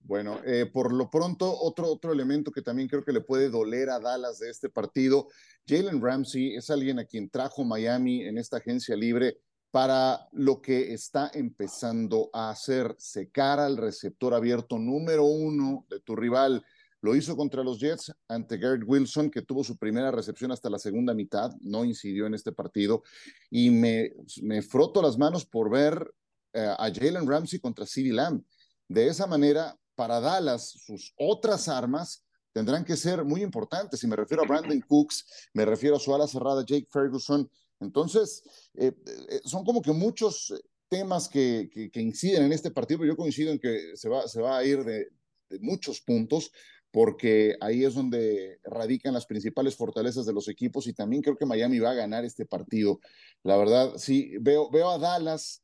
Bueno, 0.00 0.40
eh, 0.44 0.66
por 0.66 0.92
lo 0.92 1.10
pronto, 1.10 1.52
otro, 1.60 1.88
otro 1.88 2.12
elemento 2.12 2.52
que 2.52 2.62
también 2.62 2.88
creo 2.88 3.04
que 3.04 3.12
le 3.12 3.22
puede 3.22 3.48
doler 3.48 3.90
a 3.90 3.98
Dallas 3.98 4.38
de 4.38 4.50
este 4.50 4.68
partido, 4.68 5.26
Jalen 5.66 6.00
Ramsey 6.00 6.54
es 6.54 6.70
alguien 6.70 6.98
a 6.98 7.04
quien 7.04 7.28
trajo 7.28 7.64
Miami 7.64 8.22
en 8.22 8.38
esta 8.38 8.58
agencia 8.58 8.94
libre 8.94 9.38
para 9.76 10.26
lo 10.32 10.62
que 10.62 10.94
está 10.94 11.30
empezando 11.34 12.30
a 12.32 12.48
hacer, 12.48 12.94
secar 12.96 13.60
al 13.60 13.76
receptor 13.76 14.32
abierto 14.32 14.78
número 14.78 15.24
uno 15.26 15.84
de 15.90 16.00
tu 16.00 16.16
rival. 16.16 16.64
Lo 17.02 17.14
hizo 17.14 17.36
contra 17.36 17.62
los 17.62 17.78
Jets 17.78 18.10
ante 18.26 18.56
Garrett 18.56 18.84
Wilson, 18.86 19.30
que 19.30 19.42
tuvo 19.42 19.62
su 19.62 19.76
primera 19.76 20.10
recepción 20.10 20.50
hasta 20.50 20.70
la 20.70 20.78
segunda 20.78 21.12
mitad, 21.12 21.52
no 21.60 21.84
incidió 21.84 22.24
en 22.24 22.32
este 22.32 22.52
partido. 22.52 23.02
Y 23.50 23.68
me, 23.68 24.14
me 24.40 24.62
froto 24.62 25.02
las 25.02 25.18
manos 25.18 25.44
por 25.44 25.70
ver 25.70 26.10
eh, 26.54 26.74
a 26.78 26.90
Jalen 26.90 27.28
Ramsey 27.28 27.60
contra 27.60 27.84
CeeDee 27.84 28.14
Lamb. 28.14 28.42
De 28.88 29.08
esa 29.08 29.26
manera, 29.26 29.78
para 29.94 30.20
Dallas, 30.20 30.70
sus 30.70 31.12
otras 31.18 31.68
armas 31.68 32.24
tendrán 32.54 32.82
que 32.82 32.96
ser 32.96 33.26
muy 33.26 33.42
importantes. 33.42 34.02
Y 34.02 34.06
me 34.06 34.16
refiero 34.16 34.42
a 34.42 34.46
Brandon 34.46 34.80
Cooks, 34.88 35.50
me 35.52 35.66
refiero 35.66 35.96
a 35.96 36.00
su 36.00 36.14
ala 36.14 36.26
cerrada 36.26 36.64
Jake 36.64 36.88
Ferguson. 36.90 37.46
Entonces, 37.80 38.42
eh, 38.74 38.92
eh, 39.06 39.40
son 39.44 39.64
como 39.64 39.82
que 39.82 39.92
muchos 39.92 40.54
temas 40.88 41.28
que, 41.28 41.68
que, 41.92 42.00
inciden 42.00 42.44
en 42.44 42.52
este 42.52 42.70
partido, 42.70 43.00
pero 43.00 43.12
yo 43.12 43.16
coincido 43.16 43.52
en 43.52 43.58
que 43.58 43.96
se 43.96 44.08
va, 44.08 44.28
se 44.28 44.40
va 44.40 44.58
a 44.58 44.64
ir 44.64 44.84
de, 44.84 45.08
de 45.50 45.58
muchos 45.60 46.00
puntos 46.00 46.52
porque 46.92 47.56
ahí 47.60 47.84
es 47.84 47.94
donde 47.94 48.58
radican 48.64 49.12
las 49.12 49.26
principales 49.26 49.76
fortalezas 49.76 50.24
de 50.24 50.32
los 50.32 50.48
equipos 50.48 50.86
y 50.86 50.94
también 50.94 51.20
creo 51.20 51.36
que 51.36 51.44
Miami 51.44 51.78
va 51.78 51.90
a 51.90 51.94
ganar 51.94 52.24
este 52.24 52.46
partido. 52.46 53.00
La 53.42 53.56
verdad, 53.56 53.94
sí, 53.96 54.32
veo, 54.40 54.70
veo 54.70 54.90
a 54.90 54.98
Dallas 54.98 55.62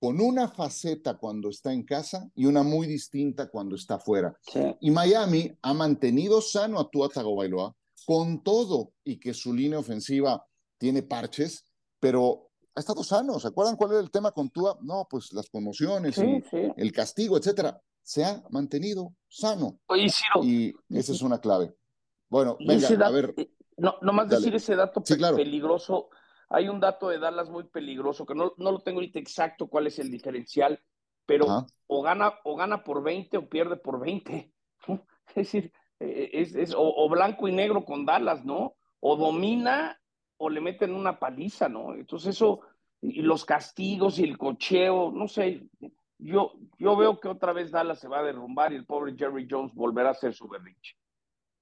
con 0.00 0.20
una 0.20 0.48
faceta 0.48 1.18
cuando 1.18 1.48
está 1.48 1.72
en 1.72 1.82
casa 1.82 2.30
y 2.34 2.46
una 2.46 2.62
muy 2.62 2.86
distinta 2.86 3.48
cuando 3.48 3.74
está 3.74 3.98
fuera. 3.98 4.34
Y 4.80 4.90
Miami 4.90 5.52
ha 5.62 5.74
mantenido 5.74 6.40
sano 6.40 6.80
a 6.80 6.90
Tua 6.90 7.08
Tagovailoa 7.08 7.74
con 8.06 8.42
todo 8.42 8.92
y 9.02 9.18
que 9.18 9.34
su 9.34 9.52
línea 9.54 9.78
ofensiva 9.78 10.46
tiene 10.78 11.02
parches, 11.02 11.64
pero 12.00 12.50
ha 12.74 12.80
estado 12.80 13.02
sano. 13.02 13.38
¿Se 13.38 13.48
acuerdan 13.48 13.76
cuál 13.76 13.92
era 13.92 14.00
el 14.00 14.10
tema 14.10 14.32
con 14.32 14.50
Tua? 14.50 14.78
No, 14.82 15.06
pues 15.08 15.32
las 15.32 15.48
conmociones, 15.48 16.18
el 16.18 16.92
castigo, 16.92 17.36
etcétera. 17.36 17.80
Se 18.02 18.24
ha 18.24 18.42
mantenido 18.50 19.14
sano. 19.28 19.78
y 20.42 20.72
esa 20.90 21.12
es 21.12 21.22
una 21.22 21.40
clave. 21.40 21.74
Bueno, 22.28 22.56
venga, 22.58 23.06
a 23.06 23.10
ver. 23.10 23.34
Eh, 23.36 23.50
no, 23.76 23.96
nomás 24.02 24.28
decir 24.28 24.54
ese 24.54 24.76
dato 24.76 25.02
peligroso 25.02 26.10
hay 26.48 26.68
un 26.68 26.80
dato 26.80 27.08
de 27.08 27.18
Dallas 27.18 27.50
muy 27.50 27.64
peligroso, 27.64 28.26
que 28.26 28.34
no, 28.34 28.52
no 28.58 28.72
lo 28.72 28.80
tengo 28.80 28.98
ahorita 28.98 29.18
exacto 29.18 29.66
cuál 29.66 29.86
es 29.86 29.98
el 29.98 30.10
diferencial, 30.10 30.80
pero 31.26 31.66
o 31.86 32.02
gana, 32.02 32.34
o 32.44 32.54
gana 32.54 32.84
por 32.84 33.02
20 33.02 33.36
o 33.38 33.48
pierde 33.48 33.76
por 33.76 34.00
20. 34.00 34.52
Es 35.28 35.34
decir, 35.34 35.72
eh, 36.00 36.30
es, 36.34 36.54
es 36.54 36.74
o, 36.76 37.08
blanco 37.08 37.48
y 37.48 37.52
negro 37.52 37.84
con 37.84 38.04
Dallas, 38.04 38.44
¿no? 38.44 38.76
O 39.00 39.16
domina 39.16 39.98
o 40.36 40.48
le 40.48 40.60
meten 40.60 40.94
una 40.94 41.18
paliza, 41.18 41.68
¿no? 41.68 41.94
Entonces 41.94 42.34
eso, 42.34 42.60
y 43.00 43.22
los 43.22 43.44
castigos 43.44 44.18
y 44.18 44.24
el 44.24 44.38
cocheo, 44.38 45.12
no 45.12 45.28
sé, 45.28 45.68
yo, 46.18 46.52
yo 46.78 46.96
veo 46.96 47.20
que 47.20 47.28
otra 47.28 47.52
vez 47.52 47.70
Dallas 47.70 48.00
se 48.00 48.08
va 48.08 48.20
a 48.20 48.24
derrumbar 48.24 48.72
y 48.72 48.76
el 48.76 48.86
pobre 48.86 49.14
Jerry 49.16 49.46
Jones 49.48 49.74
volverá 49.74 50.08
a 50.08 50.12
hacer 50.12 50.34
su 50.34 50.48
berrinche. 50.48 50.96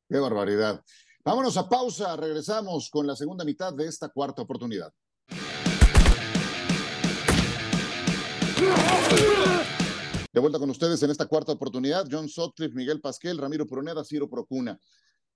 Qué 0.09 0.19
barbaridad. 0.19 0.83
Vámonos 1.25 1.57
a 1.57 1.69
pausa, 1.69 2.17
regresamos 2.17 2.91
con 2.91 3.07
la 3.07 3.15
segunda 3.15 3.45
mitad 3.45 3.73
de 3.73 3.87
esta 3.87 4.09
cuarta 4.09 4.43
oportunidad. 4.43 4.93
De 10.33 10.41
vuelta 10.41 10.59
con 10.59 10.71
ustedes 10.71 11.03
en 11.03 11.11
esta 11.11 11.27
cuarta 11.27 11.53
oportunidad, 11.53 12.07
John 12.11 12.29
Sotcliffe, 12.29 12.75
Miguel 12.75 13.01
Pasquel, 13.01 13.37
Ramiro 13.37 13.67
Puroneda, 13.67 14.03
Ciro 14.03 14.31
Procuna. 14.31 14.79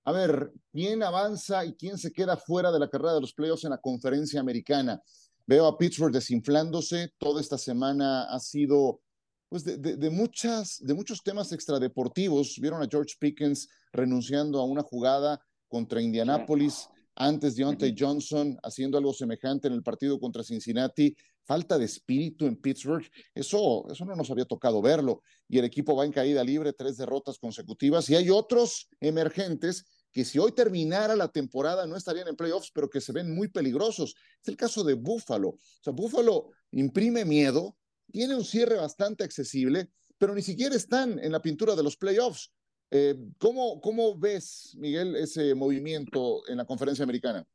A 0.07 0.13
ver, 0.13 0.53
¿quién 0.71 1.03
avanza 1.03 1.65
y 1.65 1.73
quién 1.73 1.97
se 1.97 2.13
queda 2.13 2.37
fuera 2.37 2.71
de 2.71 2.79
la 2.79 2.89
carrera 2.89 3.15
de 3.15 3.19
los 3.19 3.33
playoffs 3.33 3.65
en 3.65 3.71
la 3.71 3.77
conferencia 3.77 4.39
americana? 4.39 5.03
Veo 5.45 5.67
a 5.67 5.77
Pittsburgh 5.77 6.13
desinflándose, 6.13 7.11
toda 7.17 7.41
esta 7.41 7.57
semana 7.57 8.23
ha 8.23 8.39
sido 8.39 9.01
pues 9.49 9.65
de, 9.65 10.09
muchas, 10.09 10.77
de 10.79 10.93
muchos 10.93 11.21
temas 11.23 11.51
extradeportivos. 11.51 12.57
Vieron 12.57 12.81
a 12.81 12.87
George 12.89 13.15
Pickens 13.19 13.67
renunciando 13.91 14.61
a 14.61 14.63
una 14.63 14.81
jugada 14.81 15.41
contra 15.67 16.01
Indianapolis, 16.01 16.87
antes 17.13 17.57
Deontay 17.57 17.93
Johnson 17.97 18.57
haciendo 18.63 18.97
algo 18.97 19.11
semejante 19.11 19.67
en 19.67 19.73
el 19.73 19.83
partido 19.83 20.21
contra 20.21 20.41
Cincinnati, 20.41 21.17
falta 21.43 21.77
de 21.77 21.83
espíritu 21.83 22.45
en 22.45 22.55
Pittsburgh, 22.55 23.05
eso, 23.35 23.85
eso 23.91 24.05
no 24.05 24.15
nos 24.15 24.31
había 24.31 24.45
tocado 24.45 24.81
verlo, 24.81 25.21
y 25.49 25.57
el 25.57 25.65
equipo 25.65 25.97
va 25.97 26.05
en 26.05 26.13
caída 26.13 26.43
libre, 26.45 26.71
tres 26.71 26.95
derrotas 26.95 27.39
consecutivas, 27.39 28.09
y 28.09 28.15
hay 28.15 28.29
otros 28.29 28.87
emergentes 29.01 29.85
que 30.11 30.25
si 30.25 30.39
hoy 30.39 30.51
terminara 30.51 31.15
la 31.15 31.27
temporada 31.27 31.85
no 31.85 31.95
estarían 31.95 32.27
en 32.27 32.35
playoffs, 32.35 32.71
pero 32.73 32.89
que 32.89 33.01
se 33.01 33.11
ven 33.11 33.33
muy 33.33 33.49
peligrosos. 33.49 34.15
Es 34.41 34.47
el 34.47 34.57
caso 34.57 34.83
de 34.83 34.93
Buffalo. 34.95 35.49
O 35.49 35.59
sea, 35.81 35.93
Buffalo 35.93 36.51
imprime 36.71 37.25
miedo, 37.25 37.77
tiene 38.11 38.35
un 38.35 38.43
cierre 38.43 38.75
bastante 38.75 39.23
accesible, 39.23 39.89
pero 40.17 40.33
ni 40.33 40.41
siquiera 40.41 40.75
están 40.75 41.19
en 41.19 41.31
la 41.31 41.41
pintura 41.41 41.75
de 41.75 41.83
los 41.83 41.97
playoffs. 41.97 42.51
Eh, 42.89 43.15
¿cómo, 43.37 43.81
¿Cómo 43.81 44.17
ves, 44.17 44.75
Miguel, 44.79 45.15
ese 45.15 45.53
movimiento 45.53 46.47
en 46.47 46.57
la 46.57 46.65
conferencia 46.65 47.03
americana? 47.03 47.45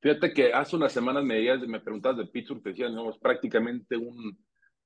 Fíjate 0.00 0.32
que 0.32 0.52
hace 0.52 0.74
unas 0.74 0.92
semanas 0.92 1.24
me, 1.24 1.40
me 1.68 1.80
preguntabas 1.80 2.18
de 2.18 2.26
Pittsburgh, 2.26 2.62
te 2.62 2.70
decían, 2.70 2.92
no, 2.92 3.08
es 3.08 3.18
prácticamente 3.18 3.96
un, 3.96 4.36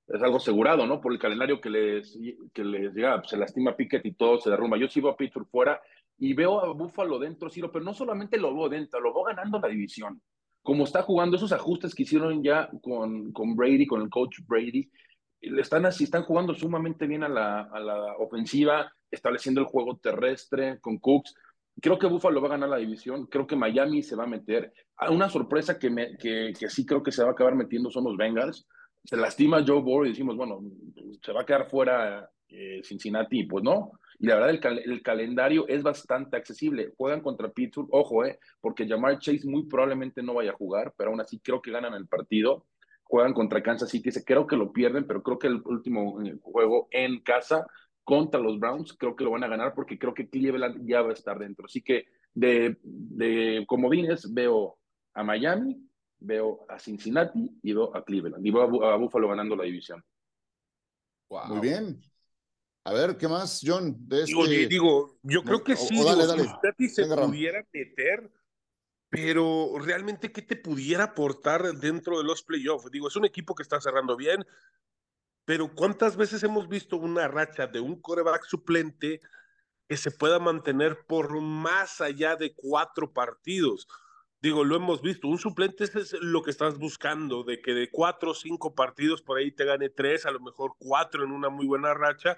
es 0.09 0.23
algo 0.23 0.37
asegurado, 0.37 0.87
¿no? 0.87 1.01
Por 1.01 1.12
el 1.12 1.19
calendario 1.19 1.61
que 1.61 1.71
les, 1.71 2.19
que 2.53 2.62
les 2.62 2.93
llega, 2.95 3.23
se 3.25 3.39
lastima 3.39 3.77
Pickett 3.77 4.05
y 4.05 4.12
todo 4.12 4.39
se 4.39 4.51
derrumba. 4.51 4.79
Yo 4.79 4.89
sigo 4.89 5.09
a 5.09 5.17
Pittsburgh 5.17 5.49
fuera 5.51 5.81
y 6.18 6.33
veo 6.35 6.61
a 6.61 6.72
Buffalo 6.72 7.18
dentro, 7.18 7.50
Ciro, 7.50 7.70
pero 7.70 7.85
no 7.85 7.92
solamente 7.92 8.38
lo 8.38 8.55
veo 8.55 8.68
dentro, 8.68 9.00
lo 9.00 9.12
veo 9.12 9.24
ganando 9.24 9.59
la 9.59 9.68
división. 9.68 10.20
Como 10.62 10.85
está 10.85 11.02
jugando 11.02 11.37
esos 11.37 11.52
ajustes 11.52 11.94
que 11.94 12.02
hicieron 12.02 12.42
ya 12.42 12.68
con, 12.83 13.33
con 13.33 13.55
Brady, 13.55 13.87
con 13.87 14.02
el 14.02 14.11
coach 14.11 14.38
Brady, 14.46 14.90
le 15.40 15.61
están 15.61 15.87
así, 15.87 16.05
están 16.05 16.24
jugando 16.24 16.55
sumamente 16.55 17.07
bien 17.07 17.22
a 17.22 17.29
la, 17.29 17.61
a 17.62 17.79
la 17.79 18.16
ofensiva, 18.18 18.90
estableciendo 19.11 19.61
el 19.61 19.66
juego 19.66 19.96
terrestre 19.98 20.81
con 20.81 20.98
Cooks. 20.98 21.35
Creo 21.81 21.98
que 21.98 22.07
Buffalo 22.07 22.40
va 22.40 22.48
a 22.48 22.52
ganar 22.52 22.70
la 22.70 22.79
división. 22.79 23.26
Creo 23.26 23.46
que 23.46 23.55
Miami 23.55 24.02
se 24.02 24.16
va 24.16 24.24
a 24.24 24.29
meter. 24.29 24.72
Ah, 24.96 25.11
una 25.11 25.29
sorpresa 25.29 25.79
que, 25.79 25.90
me, 25.90 26.16
que, 26.16 26.52
que 26.59 26.70
sí 26.70 26.87
creo 26.87 27.02
que 27.02 27.12
se 27.12 27.22
va 27.22 27.29
a 27.29 27.33
acabar 27.33 27.55
metiendo 27.55 27.90
son 27.90 28.05
los 28.05 28.16
Bengals. 28.16 28.66
Se 29.05 29.16
lastima 29.16 29.62
Joe 29.64 29.83
Burrow 29.83 30.07
y 30.07 30.11
decimos, 30.11 30.37
bueno, 30.37 30.61
se 31.22 31.33
va 31.33 31.42
a 31.42 31.46
quedar 31.46 31.68
fuera 31.68 32.29
eh, 32.48 32.81
Cincinnati. 32.83 33.44
Pues 33.44 33.62
no. 33.62 33.92
Y 34.18 34.26
la 34.26 34.37
verdad, 34.37 34.50
el, 34.50 34.79
el, 34.90 35.02
calendario 35.02 35.66
es 35.68 35.83
bastante 35.83 36.37
accesible. 36.37 36.92
Juegan 36.96 37.20
contra 37.20 37.50
Pittsburgh, 37.50 37.88
ojo, 37.92 38.24
eh, 38.24 38.38
porque 38.61 38.88
Jamar 38.88 39.18
Chase 39.18 39.46
muy 39.46 39.66
probablemente 39.66 40.22
no 40.22 40.35
vaya 40.35 40.52
a 40.52 40.57
jugar, 40.57 40.94
pero 40.96 41.11
aún 41.11 41.20
así 41.20 41.38
creo 41.38 41.61
que 41.61 41.70
ganan 41.70 41.94
el 41.94 42.07
partido. 42.07 42.66
Juegan 43.05 43.35
contra 43.35 43.62
Kansas 43.62 43.90
City, 43.90 44.11
creo 44.24 44.46
que 44.46 44.57
lo 44.57 44.72
pierden, 44.72 45.07
pero 45.07 45.22
creo 45.22 45.38
que 45.38 45.46
el 45.46 45.62
último 45.64 46.20
eh, 46.22 46.37
juego 46.42 46.88
en 46.90 47.20
casa 47.20 47.66
contra 48.02 48.40
los 48.40 48.59
Browns, 48.59 48.94
creo 48.94 49.16
que 49.16 49.24
lo 49.24 49.33
van 49.33 49.44
a 49.44 49.48
ganar 49.48 49.74
porque 49.74 49.98
creo 49.98 50.14
que 50.14 50.29
Cleveland 50.29 50.87
ya 50.87 51.02
va 51.02 51.11
a 51.11 51.14
estar 51.14 51.38
dentro. 51.38 51.66
Así 51.66 51.83
que 51.83 52.07
de, 52.35 52.79
de 52.83 53.64
comodines 53.66 54.33
veo 54.33 54.79
a 55.12 55.24
Miami, 55.24 55.87
veo 56.18 56.66
a 56.68 56.79
Cincinnati 56.79 57.59
y 57.62 57.72
veo 57.72 57.94
a 57.96 58.05
Cleveland. 58.05 58.46
Y 58.46 58.50
veo 58.50 58.85
a, 58.85 58.96
Buffalo 58.96 59.29
ganando 59.29 59.57
la 59.57 59.64
división. 59.64 60.02
Muy 61.48 61.61
bien. 61.61 62.00
A 62.87 62.92
ver, 62.92 63.16
¿qué 63.16 63.27
más, 63.27 63.61
John? 63.64 63.96
De 64.09 64.22
este... 64.22 64.68
digo, 64.68 65.18
yo 65.22 65.42
creo 65.42 65.62
que 65.64 65.75
sí. 65.75 65.96
Cincinnati 65.96 66.88
se 66.88 67.05
pudiera 67.05 67.66
meter 67.72 68.31
pero 69.09 69.72
realmente, 69.79 70.33
¿qué 70.33 70.42
te 70.42 70.57
pudiera 70.57 71.05
aportar 71.05 71.62
dentro 71.75 72.18
de 72.18 72.25
los 72.25 72.42
playoffs? 72.42 72.90
Digo, 72.90 73.09
es 73.09 73.16
un 73.16 73.25
equipo 73.25 73.55
que 73.55 73.62
está 73.62 73.81
cerrando 73.81 74.16
bien, 74.16 74.44
pero 75.44 75.72
¿cuántas 75.75 76.16
veces 76.16 76.42
hemos 76.42 76.68
visto 76.68 76.96
una 76.96 77.29
racha 77.29 77.66
de 77.66 77.81
un 77.81 78.01
coreback 78.01 78.44
suplente 78.44 79.20
que 79.88 79.96
se 79.96 80.11
pueda 80.11 80.38
mantener 80.38 81.07
por 81.07 81.40
más 81.40 82.01
allá 82.01 82.37
de 82.37 82.53
cuatro 82.55 83.12
partidos? 83.12 83.87
Digo, 84.42 84.64
lo 84.64 84.77
hemos 84.77 85.01
visto, 85.03 85.29
un 85.29 85.38
suplente 85.38 85.85
es 85.85 86.12
lo 86.20 86.42
que 86.42 86.51
estás 86.51 86.77
buscando, 86.77 87.42
de 87.42 87.61
que 87.62 87.72
de 87.72 87.90
cuatro 87.90 88.33
o 88.33 88.35
cinco 88.35 88.75
partidos 88.75 89.22
por 89.22 89.38
ahí 89.38 89.51
te 89.51 89.64
gane 89.64 89.88
tres, 89.88 90.27
a 90.27 90.31
lo 90.31 90.40
mejor 90.40 90.75
cuatro 90.79 91.25
en 91.25 91.31
una 91.31 91.49
muy 91.49 91.66
buena 91.66 91.94
racha, 91.94 92.37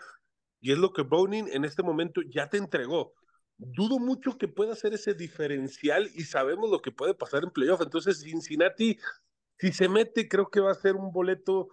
y 0.61 0.73
es 0.73 0.79
lo 0.79 0.93
que 0.93 1.03
Browning 1.03 1.49
en 1.53 1.65
este 1.65 1.83
momento 1.83 2.21
ya 2.23 2.49
te 2.49 2.59
entregó. 2.59 3.15
Dudo 3.57 3.99
mucho 3.99 4.39
que 4.39 4.49
pueda 4.49 4.73
hacer 4.73 4.95
ese 4.95 5.15
diferencial 5.15 6.09
y 6.15 6.23
sabemos 6.23 6.71
lo 6.71 6.81
que 6.81 6.93
puede 6.93 7.15
pasar 7.15 7.43
en 7.45 7.51
playoff. 7.51 7.81
Entonces, 7.81 8.21
Cincinnati, 8.21 8.99
si 9.59 9.73
se 9.73 9.89
mete, 9.89 10.29
creo 10.29 10.49
que 10.49 10.61
va 10.61 10.71
a 10.71 10.75
ser 10.75 10.95
un 10.95 11.13
boleto 11.13 11.69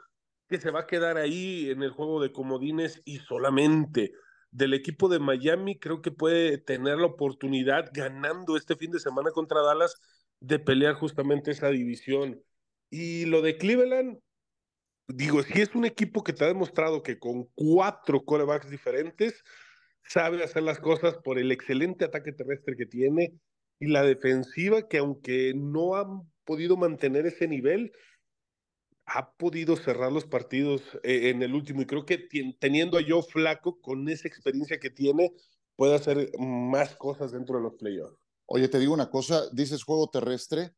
que 0.47 0.59
se 0.59 0.71
va 0.71 0.81
a 0.81 0.87
quedar 0.87 1.17
ahí 1.17 1.69
en 1.69 1.83
el 1.83 1.91
juego 1.91 2.21
de 2.21 2.31
comodines 2.31 3.01
y 3.05 3.19
solamente 3.19 4.13
del 4.51 4.73
equipo 4.73 5.09
de 5.09 5.19
Miami, 5.19 5.77
creo 5.77 6.01
que 6.01 6.11
puede 6.11 6.57
tener 6.57 6.97
la 6.97 7.07
oportunidad 7.07 7.89
ganando 7.93 8.55
este 8.55 8.75
fin 8.75 8.89
de 8.91 8.99
semana 8.99 9.31
contra 9.31 9.61
Dallas 9.61 9.95
de 10.39 10.59
pelear 10.59 10.95
justamente 10.95 11.51
esa 11.51 11.69
división. 11.69 12.41
Y 12.89 13.25
lo 13.25 13.41
de 13.41 13.57
Cleveland, 13.57 14.19
digo, 15.07 15.43
si 15.43 15.61
es 15.61 15.75
un 15.75 15.85
equipo 15.85 16.23
que 16.23 16.33
te 16.33 16.43
ha 16.43 16.47
demostrado 16.47 17.03
que 17.03 17.19
con 17.19 17.45
cuatro 17.55 18.23
corebacks 18.23 18.69
diferentes 18.69 19.43
sabe 20.03 20.43
hacer 20.43 20.63
las 20.63 20.79
cosas 20.79 21.17
por 21.23 21.39
el 21.39 21.51
excelente 21.51 22.05
ataque 22.05 22.31
terrestre 22.31 22.75
que 22.75 22.85
tiene 22.85 23.33
y 23.79 23.87
la 23.87 24.03
defensiva 24.03 24.87
que 24.87 24.99
aunque 24.99 25.53
no 25.55 25.95
han 25.95 26.31
podido 26.45 26.77
mantener 26.77 27.25
ese 27.25 27.47
nivel, 27.47 27.91
ha 29.05 29.31
podido 29.33 29.75
cerrar 29.75 30.11
los 30.11 30.25
partidos 30.25 30.81
eh, 31.03 31.29
en 31.29 31.43
el 31.43 31.53
último 31.53 31.81
y 31.81 31.85
creo 31.85 32.05
que 32.05 32.27
teniendo 32.59 32.97
a 32.97 33.03
Joe 33.07 33.21
Flaco 33.21 33.79
con 33.79 34.07
esa 34.09 34.27
experiencia 34.27 34.79
que 34.79 34.89
tiene, 34.89 35.31
puede 35.75 35.95
hacer 35.95 36.31
más 36.39 36.95
cosas 36.95 37.31
dentro 37.31 37.57
de 37.57 37.63
los 37.63 37.75
playoffs. 37.75 38.17
Oye, 38.47 38.67
te 38.67 38.79
digo 38.79 38.93
una 38.93 39.09
cosa, 39.09 39.49
dices 39.51 39.83
juego 39.83 40.09
terrestre, 40.09 40.71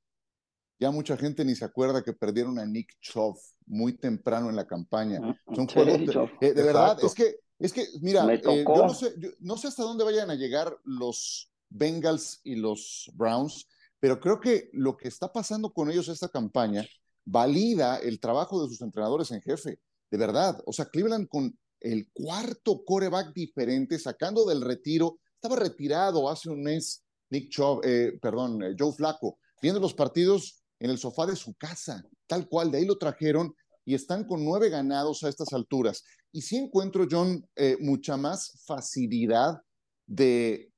ya 0.79 0.91
mucha 0.91 1.17
gente 1.17 1.43
ni 1.43 1.55
se 1.55 1.65
acuerda 1.65 2.03
que 2.03 2.13
perdieron 2.13 2.59
a 2.59 2.65
Nick 2.65 2.99
Chubb 2.99 3.37
muy 3.65 3.93
temprano 3.93 4.49
en 4.49 4.55
la 4.55 4.67
campaña. 4.67 5.19
Son 5.55 5.67
juegos 5.67 5.99
de, 5.99 6.49
eh, 6.49 6.53
verdad, 6.53 6.97
es 7.03 7.13
que, 7.13 7.37
es 7.59 7.73
que, 7.73 7.87
mira, 8.01 8.31
eh, 8.33 8.41
yo, 8.43 8.85
no 8.85 8.93
sé, 8.93 9.13
no 9.39 9.57
sé 9.57 9.67
hasta 9.67 9.83
dónde 9.83 10.03
vayan 10.03 10.29
a 10.29 10.35
llegar 10.35 10.77
los 10.83 11.51
Bengals 11.69 12.41
y 12.43 12.55
los 12.55 13.11
Browns, 13.15 13.67
pero 13.99 14.19
creo 14.19 14.39
que 14.39 14.69
lo 14.73 14.95
que 14.95 15.07
está 15.07 15.31
pasando 15.31 15.73
con 15.73 15.89
ellos 15.89 16.07
esta 16.07 16.29
campaña 16.29 16.85
valida 17.25 17.97
el 17.97 18.19
trabajo 18.19 18.61
de 18.61 18.69
sus 18.69 18.81
entrenadores 18.81 19.31
en 19.31 19.41
jefe, 19.41 19.79
de 20.09 20.17
verdad. 20.17 20.61
O 20.65 20.71
sea, 20.71 20.85
Cleveland 20.85 21.27
con 21.27 21.57
el 21.79 22.09
cuarto 22.13 22.83
coreback 22.85 23.33
diferente, 23.33 23.99
sacando 23.99 24.45
del 24.45 24.61
retiro, 24.61 25.19
estaba 25.35 25.57
retirado 25.57 26.29
hace 26.29 26.49
un 26.49 26.63
mes 26.63 27.03
Nick 27.29 27.49
Chubb, 27.49 27.81
eh, 27.83 28.17
perdón, 28.21 28.63
eh, 28.63 28.75
Joe 28.77 28.93
Flaco, 28.93 29.39
viendo 29.61 29.79
los 29.79 29.93
partidos 29.93 30.63
en 30.79 30.89
el 30.89 30.97
sofá 30.97 31.25
de 31.25 31.35
su 31.35 31.53
casa, 31.55 32.03
tal 32.27 32.47
cual, 32.47 32.71
de 32.71 32.79
ahí 32.79 32.85
lo 32.85 32.97
trajeron 32.97 33.53
y 33.85 33.93
están 33.93 34.25
con 34.25 34.43
nueve 34.43 34.69
ganados 34.69 35.23
a 35.23 35.29
estas 35.29 35.53
alturas. 35.53 36.03
Y 36.31 36.41
sí 36.41 36.57
encuentro, 36.57 37.07
John, 37.09 37.47
eh, 37.55 37.77
mucha 37.79 38.17
más 38.17 38.61
facilidad 38.65 39.61
de 40.05 40.71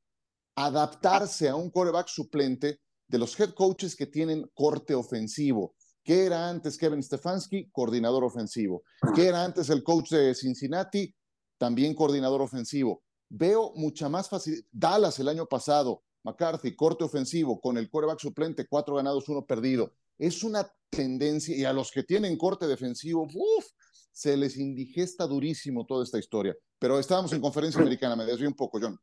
adaptarse 0.55 1.49
a 1.49 1.55
un 1.55 1.69
coreback 1.69 2.07
suplente 2.07 2.79
de 3.07 3.17
los 3.17 3.39
head 3.39 3.53
coaches 3.53 3.95
que 3.95 4.05
tienen 4.05 4.49
corte 4.53 4.93
ofensivo. 4.93 5.75
¿Qué 6.03 6.25
era 6.25 6.49
antes 6.49 6.77
Kevin 6.77 7.03
Stefanski? 7.03 7.69
Coordinador 7.71 8.23
ofensivo. 8.23 8.83
¿Qué 9.15 9.27
era 9.27 9.43
antes 9.43 9.69
el 9.69 9.83
coach 9.83 10.11
de 10.11 10.33
Cincinnati? 10.35 11.13
También 11.57 11.93
coordinador 11.93 12.41
ofensivo. 12.41 13.03
Veo 13.29 13.73
mucha 13.75 14.09
más 14.09 14.29
facilidad. 14.29 14.63
Dallas 14.71 15.19
el 15.19 15.27
año 15.27 15.45
pasado, 15.45 16.03
McCarthy, 16.23 16.75
corte 16.75 17.03
ofensivo, 17.03 17.59
con 17.59 17.77
el 17.77 17.89
coreback 17.89 18.19
suplente, 18.19 18.67
cuatro 18.67 18.95
ganados, 18.95 19.29
uno 19.29 19.45
perdido. 19.45 19.93
Es 20.17 20.43
una 20.43 20.69
tendencia, 20.89 21.55
y 21.55 21.65
a 21.65 21.73
los 21.73 21.91
que 21.91 22.03
tienen 22.03 22.37
corte 22.37 22.67
defensivo, 22.67 23.23
uf, 23.23 23.65
se 24.11 24.35
les 24.35 24.57
indigesta 24.57 25.25
durísimo 25.25 25.85
toda 25.85 26.03
esta 26.03 26.19
historia. 26.19 26.55
Pero 26.77 26.99
estábamos 26.99 27.31
en 27.33 27.41
conferencia 27.41 27.81
americana, 27.81 28.15
me 28.15 28.25
desvío 28.25 28.49
un 28.49 28.55
poco, 28.55 28.79
John. 28.81 28.99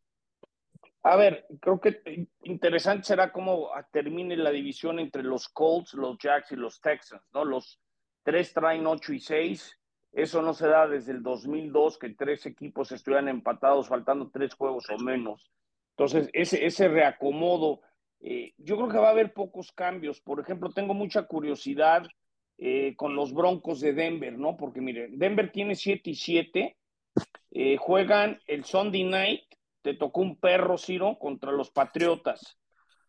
A 1.02 1.14
ver, 1.16 1.46
creo 1.61 1.81
que 1.81 2.29
interesante 2.42 3.05
será 3.05 3.33
cómo 3.33 3.70
termine 3.92 4.37
la 4.37 4.50
división 4.50 4.98
entre 4.98 5.22
los 5.22 5.48
Colts, 5.48 5.94
los 5.94 6.18
Jacks 6.18 6.50
y 6.50 6.57
los 6.57 6.81
Texans, 6.81 7.22
¿no? 7.33 7.44
Los 7.44 7.81
tres 8.24 8.52
traen 8.52 8.87
ocho 8.87 9.12
y 9.12 9.20
seis. 9.20 9.79
Eso 10.11 10.42
no 10.42 10.52
se 10.52 10.66
da 10.66 10.88
desde 10.88 11.12
el 11.12 11.22
2002, 11.22 11.98
que 11.98 12.11
tres 12.11 12.44
equipos 12.46 12.90
estuvieran 12.90 13.29
empatados, 13.29 13.87
faltando 13.87 14.31
tres 14.33 14.55
juegos 14.55 14.87
o 14.90 14.98
menos. 14.98 15.52
Entonces, 15.96 16.28
ese, 16.35 16.66
ese 16.66 16.88
reacomodo, 16.88 17.80
eh, 18.20 18.52
yo 18.59 18.76
creo 18.76 18.88
que 18.88 18.98
va 18.98 19.09
a 19.09 19.12
haber 19.12 19.32
pocos 19.32 19.72
cambios. 19.72 20.20
Por 20.20 20.40
ejemplo, 20.40 20.70
tengo 20.70 20.92
mucha 20.92 21.22
curiosidad 21.22 22.06
eh, 22.59 22.94
con 22.96 23.16
los 23.16 23.32
Broncos 23.32 23.80
de 23.80 23.94
Denver, 23.94 24.38
¿no? 24.38 24.56
Porque 24.56 24.80
mire, 24.80 25.09
Denver 25.11 25.50
tiene 25.50 25.74
siete 25.74 26.11
y 26.11 26.14
siete. 26.14 26.76
Eh, 27.50 27.78
juegan 27.78 28.38
el 28.46 28.64
Sunday 28.64 29.04
night 29.04 29.42
te 29.87 29.94
tocó 29.94 30.20
un 30.20 30.35
perro, 30.35 30.76
Ciro, 30.78 31.16
contra 31.16 31.52
los 31.52 31.70
Patriotas. 31.70 32.59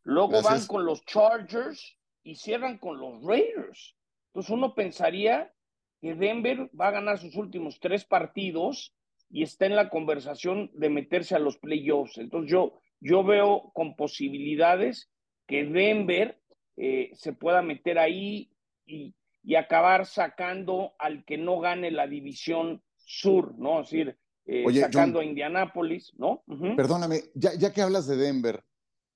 Luego 0.03 0.43
van 0.43 0.67
con 0.67 0.85
los 0.85 1.03
Chargers 1.05 1.97
y 2.21 2.35
cierran 2.35 2.77
con 2.77 2.99
los 2.99 3.23
Raiders. 3.23 3.95
Entonces 4.27 4.51
uno 4.51 4.75
pensaría 4.75 5.51
que 5.99 6.13
Denver 6.13 6.69
va 6.79 6.89
a 6.89 6.91
ganar 6.91 7.17
sus 7.17 7.35
últimos 7.35 7.79
tres 7.79 8.05
partidos 8.05 8.93
y 9.29 9.43
está 9.43 9.65
en 9.65 9.75
la 9.75 9.89
conversación 9.89 10.71
de 10.73 10.89
meterse 10.89 11.35
a 11.35 11.39
los 11.39 11.57
playoffs. 11.57 12.17
Entonces 12.17 12.51
yo, 12.51 12.79
yo 12.99 13.23
veo 13.23 13.71
con 13.73 13.95
posibilidades 13.95 15.09
que 15.47 15.65
Denver 15.65 16.41
eh, 16.77 17.11
se 17.15 17.33
pueda 17.33 17.61
meter 17.61 17.99
ahí 17.99 18.51
y, 18.85 19.15
y, 19.43 19.55
acabar 19.55 20.05
sacando 20.05 20.93
al 20.99 21.25
que 21.25 21.37
no 21.37 21.59
gane 21.59 21.91
la 21.91 22.07
división 22.07 22.83
sur, 22.95 23.57
¿no? 23.57 23.81
Es 23.81 23.89
decir, 23.89 24.17
eh, 24.45 24.65
sacando 24.79 25.19
a 25.19 25.25
Indianápolis, 25.25 26.13
¿no? 26.17 26.43
Perdóname, 26.75 27.21
ya, 27.33 27.53
ya 27.55 27.73
que 27.73 27.81
hablas 27.81 28.07
de 28.07 28.15
Denver, 28.15 28.63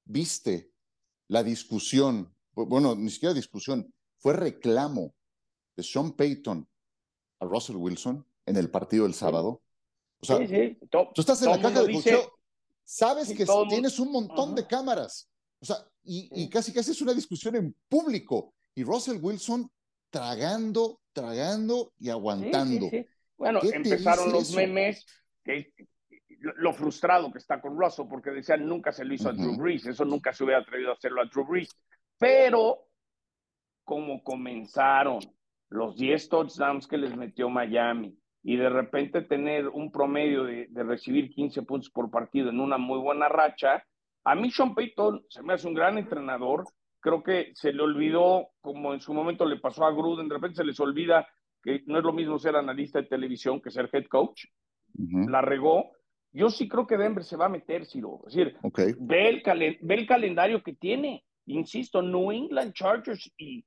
¿viste 0.04 0.71
la 1.28 1.43
discusión? 1.43 2.36
Bueno, 2.54 2.95
ni 2.95 3.10
siquiera 3.10 3.34
discusión, 3.34 3.93
fue 4.17 4.34
reclamo 4.34 5.13
de 5.78 5.84
Sean 5.84 6.12
Payton 6.12 6.67
a 7.39 7.45
Russell 7.45 7.78
Wilson 7.78 8.26
en 8.45 8.58
el 8.58 8.69
partido 8.69 9.06
del 9.06 9.13
sábado. 9.13 9.62
O 10.21 10.25
sea, 10.25 10.38
tú 11.13 11.21
estás 11.21 11.41
en 11.41 11.49
la 11.49 11.62
caja 11.62 11.81
de 11.81 11.93
boxeo, 11.93 12.38
sabes 12.84 13.34
que 13.34 13.45
tienes 13.69 13.99
un 13.99 14.12
montón 14.12 14.55
de 14.55 14.67
cámaras. 14.67 15.29
O 15.60 15.65
sea, 15.65 15.77
y, 16.03 16.29
y, 16.43 16.49
casi 16.49 16.73
casi 16.73 16.91
es 16.91 17.01
una 17.01 17.13
discusión 17.13 17.55
en 17.55 17.75
público. 17.88 18.53
Y 18.73 18.84
Russell 18.84 19.19
Wilson 19.21 19.69
tragando, 20.10 20.99
tragando 21.13 21.93
y 21.99 22.10
aguantando. 22.10 22.89
Bueno, 23.38 23.60
empezaron 23.63 24.31
los 24.31 24.53
memes 24.53 25.05
que, 25.43 25.73
lo 26.41 26.73
frustrado 26.73 27.31
que 27.31 27.39
está 27.39 27.62
con 27.62 27.79
Russell, 27.79 28.07
porque 28.07 28.31
decían 28.31 28.67
nunca 28.67 28.91
se 28.91 29.05
lo 29.05 29.13
hizo 29.13 29.29
a 29.29 29.34
Drew 29.34 29.57
Brees, 29.57 29.86
eso 29.86 30.05
nunca 30.05 30.34
se 30.34 30.43
hubiera 30.43 30.62
atrevido 30.62 30.91
a 30.91 30.93
hacerlo 30.93 31.21
a 31.21 31.25
Drew 31.25 31.45
Brees. 31.45 31.69
Pero, 32.17 32.88
como 33.84 34.23
comenzaron 34.23 35.19
los 35.69 35.95
10 35.95 36.29
touchdowns 36.29 36.88
que 36.88 36.97
les 36.97 37.15
metió 37.15 37.49
Miami 37.49 38.20
y 38.43 38.58
de 38.58 38.69
repente 38.69 39.21
tener 39.21 39.67
un 39.67 39.91
promedio 39.91 40.43
de, 40.43 40.67
de, 40.69 40.84
recibir 40.84 41.30
15 41.30 41.62
puntos 41.63 41.89
por 41.91 42.10
partido 42.10 42.49
en 42.49 42.60
una 42.60 42.77
muy 42.77 42.99
buena 42.99 43.30
racha, 43.30 43.84
a 44.23 44.36
mí 44.36 44.51
Sean 44.51 44.75
Payton 44.75 45.25
se 45.30 45.43
me 45.43 45.54
hace 45.54 45.67
un 45.67 45.73
gran 45.73 45.97
entrenador. 45.97 46.65
Creo 46.99 47.23
que 47.23 47.51
se 47.56 47.73
le 47.73 47.82
olvidó, 47.82 48.49
como 48.62 48.93
en 48.93 49.01
su 49.01 49.13
momento 49.13 49.45
le 49.45 49.60
pasó 49.60 49.86
a 49.86 49.91
Gruden, 49.91 50.27
de 50.27 50.36
repente 50.36 50.58
se 50.58 50.63
les 50.63 50.80
olvida 50.80 51.27
que 51.63 51.84
no 51.86 51.97
es 51.97 52.04
lo 52.04 52.13
mismo 52.13 52.39
ser 52.39 52.56
analista 52.56 53.01
de 53.01 53.08
televisión 53.08 53.62
que 53.62 53.71
ser 53.71 53.89
head 53.91 54.06
coach 54.08 54.45
la 54.95 55.41
regó. 55.41 55.91
Yo 56.34 56.49
sí 56.49 56.67
creo 56.67 56.88
que 56.88 56.97
Denver 56.97 57.23
se 57.23 57.38
va 57.38 57.45
a 57.45 57.49
meter, 57.49 57.86
Ciro. 57.86 58.21
Es 58.27 58.34
decir, 58.34 58.58
ve, 58.99 59.30
el 59.30 59.77
ve 59.82 59.95
el 59.95 60.08
calendario 60.08 60.63
que 60.63 60.73
tiene. 60.73 61.23
Insisto, 61.45 62.01
New 62.01 62.32
England 62.32 62.73
Chargers 62.73 63.32
y, 63.38 63.65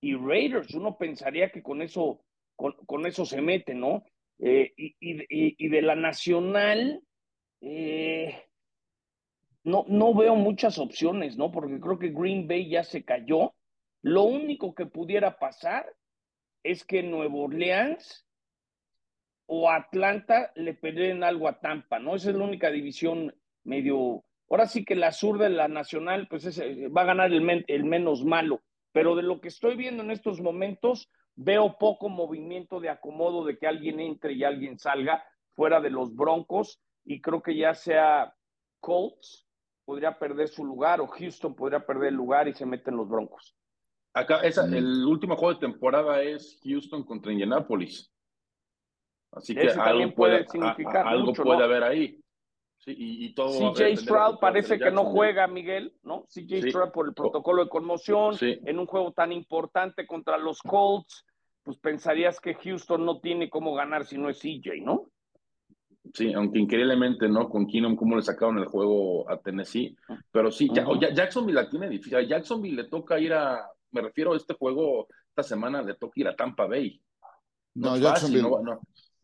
y 0.00 0.14
Raiders. 0.14 0.74
Uno 0.74 0.96
pensaría 0.96 1.50
que 1.50 1.62
con 1.62 1.82
eso, 1.82 2.22
con, 2.54 3.06
eso 3.06 3.24
se 3.26 3.42
mete, 3.42 3.74
¿no? 3.74 4.02
Eh, 4.38 4.72
y, 4.76 4.94
y, 5.00 5.68
de 5.68 5.82
la 5.82 5.94
nacional, 5.94 7.02
eh, 7.60 8.44
no, 9.64 9.84
no 9.88 10.14
veo 10.14 10.36
muchas 10.36 10.78
opciones, 10.78 11.36
¿no? 11.36 11.50
Porque 11.50 11.80
creo 11.80 11.98
que 11.98 12.10
Green 12.10 12.46
Bay 12.46 12.68
ya 12.68 12.84
se 12.84 13.04
cayó. 13.04 13.54
Lo 14.02 14.22
único 14.24 14.74
que 14.74 14.86
pudiera 14.86 15.38
pasar 15.38 15.86
es 16.62 16.84
que 16.84 17.02
Nuevo 17.02 17.44
Orleans 17.44 18.26
o 19.46 19.70
Atlanta 19.70 20.52
le 20.54 20.74
peleen 20.74 21.24
algo 21.24 21.48
a 21.48 21.60
Tampa, 21.60 21.98
¿no? 21.98 22.14
Esa 22.14 22.30
es 22.30 22.36
la 22.36 22.44
única 22.44 22.70
división 22.70 23.34
medio 23.64 24.24
ahora 24.48 24.66
sí 24.66 24.84
que 24.84 24.94
la 24.94 25.12
sur 25.12 25.38
de 25.38 25.50
la 25.50 25.68
nacional, 25.68 26.28
pues 26.28 26.46
va 26.58 27.02
a 27.02 27.06
ganar 27.06 27.32
el 27.32 27.84
menos 27.84 28.24
malo. 28.24 28.62
Pero 28.92 29.14
de 29.14 29.22
lo 29.22 29.40
que 29.40 29.48
estoy 29.48 29.76
viendo 29.76 30.02
en 30.02 30.10
estos 30.10 30.40
momentos, 30.40 31.10
veo 31.36 31.76
poco 31.78 32.08
movimiento 32.08 32.80
de 32.80 32.88
acomodo 32.88 33.44
de 33.44 33.58
que 33.58 33.66
alguien 33.66 34.00
entre 34.00 34.32
y 34.32 34.44
alguien 34.44 34.78
salga 34.78 35.22
fuera 35.54 35.80
de 35.80 35.90
los 35.90 36.14
Broncos. 36.14 36.80
Y 37.04 37.20
creo 37.20 37.42
que 37.42 37.56
ya 37.56 37.74
sea 37.74 38.34
Colts 38.80 39.46
podría 39.84 40.18
perder 40.18 40.48
su 40.48 40.64
lugar 40.64 41.00
o 41.00 41.06
Houston 41.06 41.54
podría 41.54 41.86
perder 41.86 42.08
el 42.08 42.14
lugar 42.14 42.48
y 42.48 42.54
se 42.54 42.66
meten 42.66 42.96
los 42.96 43.08
Broncos. 43.08 43.54
Acá, 44.14 44.40
esa, 44.40 44.66
mm. 44.66 44.74
el 44.74 45.04
último 45.04 45.36
juego 45.36 45.54
de 45.54 45.60
temporada 45.60 46.22
es 46.22 46.58
Houston 46.64 47.04
contra 47.04 47.32
Indianapolis. 47.32 48.10
Así 49.32 49.54
que 49.54 49.68
algo 49.68 50.14
puede, 50.14 50.46
significar 50.48 51.06
algo 51.06 51.32
puede 51.34 51.62
haber 51.62 51.82
ahí. 51.82 52.18
Sí, 52.86 52.94
y, 52.96 53.34
todo 53.34 53.74
CJ 53.74 53.96
Stroud 53.96 54.38
parece 54.38 54.78
que 54.78 54.92
no 54.92 55.06
juega, 55.06 55.48
Miguel, 55.48 55.92
¿no? 56.04 56.24
CJ 56.28 56.70
Stroud 56.70 56.92
por 56.92 57.08
el 57.08 57.14
protocolo 57.14 57.64
de 57.64 57.68
conmoción, 57.68 58.36
en 58.40 58.78
un 58.78 58.86
juego 58.86 59.12
tan 59.12 59.32
importante 59.32 60.06
contra 60.06 60.38
los 60.38 60.60
Colts, 60.60 61.26
pues 61.64 61.78
pensarías 61.78 62.38
que 62.38 62.54
Houston 62.54 63.04
no 63.04 63.18
tiene 63.18 63.50
cómo 63.50 63.74
ganar 63.74 64.06
si 64.06 64.16
no 64.16 64.30
es 64.30 64.38
CJ, 64.38 64.84
¿no? 64.84 65.10
Sí, 66.14 66.32
aunque 66.32 66.60
increíblemente, 66.60 67.28
¿no? 67.28 67.48
Con 67.48 67.66
Keenum, 67.66 67.96
cómo 67.96 68.14
le 68.14 68.22
sacaron 68.22 68.58
el 68.58 68.66
juego 68.66 69.28
a 69.28 69.40
Tennessee. 69.40 69.96
Pero 70.30 70.52
sí, 70.52 70.70
Jacksonville 70.72 71.60
la 71.60 71.68
tiene 71.68 71.88
difícil. 71.88 72.18
A 72.18 72.22
Jacksonville 72.22 72.82
le 72.82 72.88
toca 72.88 73.18
ir 73.18 73.32
a, 73.32 73.68
me 73.90 74.00
refiero 74.00 74.32
a 74.32 74.36
este 74.36 74.54
juego, 74.54 75.08
esta 75.30 75.42
semana 75.42 75.82
le 75.82 75.94
toca 75.94 76.20
ir 76.20 76.28
a 76.28 76.36
Tampa 76.36 76.68
Bay. 76.68 77.02
No, 77.74 77.96
Jacksonville. 77.96 78.42
no, 78.42 78.80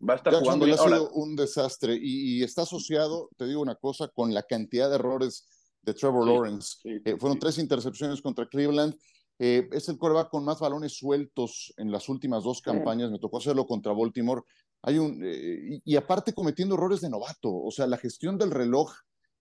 Va 0.08 0.14
a 0.14 0.16
estar 0.16 0.34
jugando. 0.34 0.66
ha 0.66 0.76
sido 0.76 1.10
un 1.12 1.36
desastre 1.36 1.96
y, 2.00 2.42
está 2.42 2.62
asociado, 2.62 3.30
te 3.36 3.46
digo 3.46 3.60
una 3.60 3.76
cosa, 3.76 4.08
con 4.08 4.34
la 4.34 4.42
cantidad 4.42 4.88
de 4.88 4.96
errores 4.96 5.46
de 5.82 5.94
Trevor 5.94 6.26
Lawrence. 6.26 6.78
Eh, 6.84 7.16
fueron 7.18 7.38
tres 7.38 7.58
intercepciones 7.58 8.20
contra 8.20 8.48
Cleveland. 8.48 8.94
Eh, 9.38 9.68
es 9.72 9.88
el 9.88 9.98
coreback 9.98 10.28
con 10.30 10.44
más 10.44 10.58
balones 10.58 10.96
sueltos 10.96 11.72
en 11.76 11.90
las 11.92 12.08
últimas 12.08 12.42
dos 12.42 12.60
campañas. 12.60 13.10
Me 13.10 13.18
tocó 13.18 13.38
hacerlo 13.38 13.66
contra 13.66 13.92
Baltimore. 13.92 14.42
Hay 14.82 14.98
un, 14.98 15.20
eh, 15.24 15.80
y, 15.84 15.96
aparte 15.96 16.32
cometiendo 16.32 16.74
errores 16.74 17.00
de 17.00 17.10
novato. 17.10 17.54
O 17.54 17.70
sea, 17.70 17.86
la 17.86 17.96
gestión 17.96 18.36
del 18.38 18.50
reloj 18.50 18.92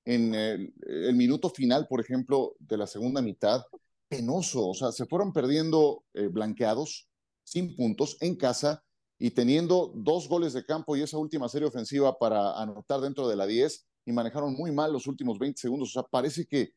en 0.06 0.36
el, 0.36 0.74
el, 0.88 1.16
minuto 1.16 1.50
final, 1.50 1.88
por 1.88 2.02
ejemplo, 2.02 2.56
de 2.60 2.78
la 2.78 2.86
segunda 2.86 3.22
mitad, 3.22 3.64
penoso. 4.08 4.68
O 4.68 4.74
sea, 4.76 4.92
se 4.92 5.08
fueron 5.08 5.34
perdiendo 5.34 6.04
blanqueados, 6.14 7.08
sin 7.44 7.76
puntos, 7.76 8.18
en 8.20 8.36
casa 8.36 8.84
y 9.24 9.30
teniendo 9.30 9.92
dos 9.94 10.28
goles 10.28 10.52
de 10.54 10.66
campo 10.66 10.98
y 10.98 11.04
esa 11.04 11.20
última 11.20 11.48
serie 11.48 11.68
ofensiva 11.68 12.18
para 12.18 12.60
anotar 12.60 13.02
dentro 13.02 13.28
de 13.28 13.36
la 13.36 13.46
10 13.46 13.88
y 14.08 14.12
manejaron 14.12 14.56
muy 14.56 14.72
mal 14.72 14.92
los 14.92 15.06
últimos 15.06 15.38
20 15.38 15.62
segundos. 15.62 15.90
O 15.90 15.92
sea, 15.92 16.02
parece 16.10 16.48
que, 16.48 16.72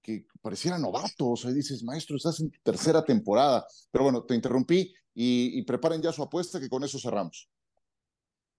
que 0.00 0.24
pareciera 0.40 0.78
novato. 0.78 1.28
O 1.28 1.36
sea, 1.36 1.50
dices, 1.50 1.84
maestro, 1.84 2.16
estás 2.16 2.40
en 2.40 2.50
tercera 2.62 3.04
temporada. 3.04 3.66
Pero 3.90 4.04
bueno, 4.04 4.24
te 4.24 4.34
interrumpí 4.34 4.94
y, 5.12 5.62
preparen 5.64 6.00
ya 6.00 6.10
su 6.10 6.22
apuesta 6.22 6.58
que 6.58 6.70
con 6.70 6.82
eso 6.84 6.98
cerramos. 6.98 7.50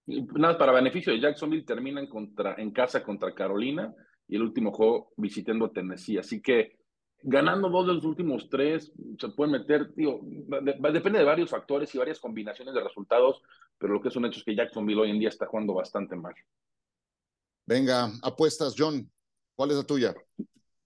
Nada, 0.06 0.56
para 0.56 0.72
beneficio 0.72 1.12
de 1.12 1.20
Jacksonville 1.20 1.66
terminan 1.66 2.06
contra, 2.06 2.54
en 2.60 2.70
casa 2.70 3.02
contra 3.02 3.34
Carolina 3.34 3.92
y 4.28 4.36
el 4.36 4.44
último 4.44 4.72
juego 4.72 5.14
visitando 5.18 5.72
Tennessee. 5.72 6.20
Así 6.20 6.44
que 6.44 6.78
ganando 7.24 7.70
dos 7.70 7.88
de 7.88 7.94
los 7.94 8.06
últimos 8.06 8.50
tres, 8.50 8.92
se 9.20 9.30
pueden 9.30 9.54
meter, 9.54 9.94
digo, 9.94 10.22
depende 10.24 11.20
de 11.20 11.26
varios 11.26 11.50
factores 11.50 11.94
y 11.94 11.98
varias 11.98 12.20
combinaciones 12.20 12.74
de 12.74 12.84
resultados, 12.84 13.42
pero 13.78 13.94
lo 13.94 14.02
que 14.02 14.10
es 14.10 14.16
un 14.16 14.26
hecho 14.26 14.40
es 14.40 14.46
que 14.46 14.56
Jacksonville 14.56 15.02
hoy 15.02 15.12
en 15.12 15.20
día 15.20 15.30
está 15.30 15.46
jugando 15.46 15.74
bastante 15.74 16.16
mal. 16.16 16.34
Venga, 17.66 18.10
apuestas, 18.24 18.76
John, 18.78 19.10
¿cuál 19.56 19.72
es 19.72 19.78
la 19.78 19.84
tuya? 19.84 20.16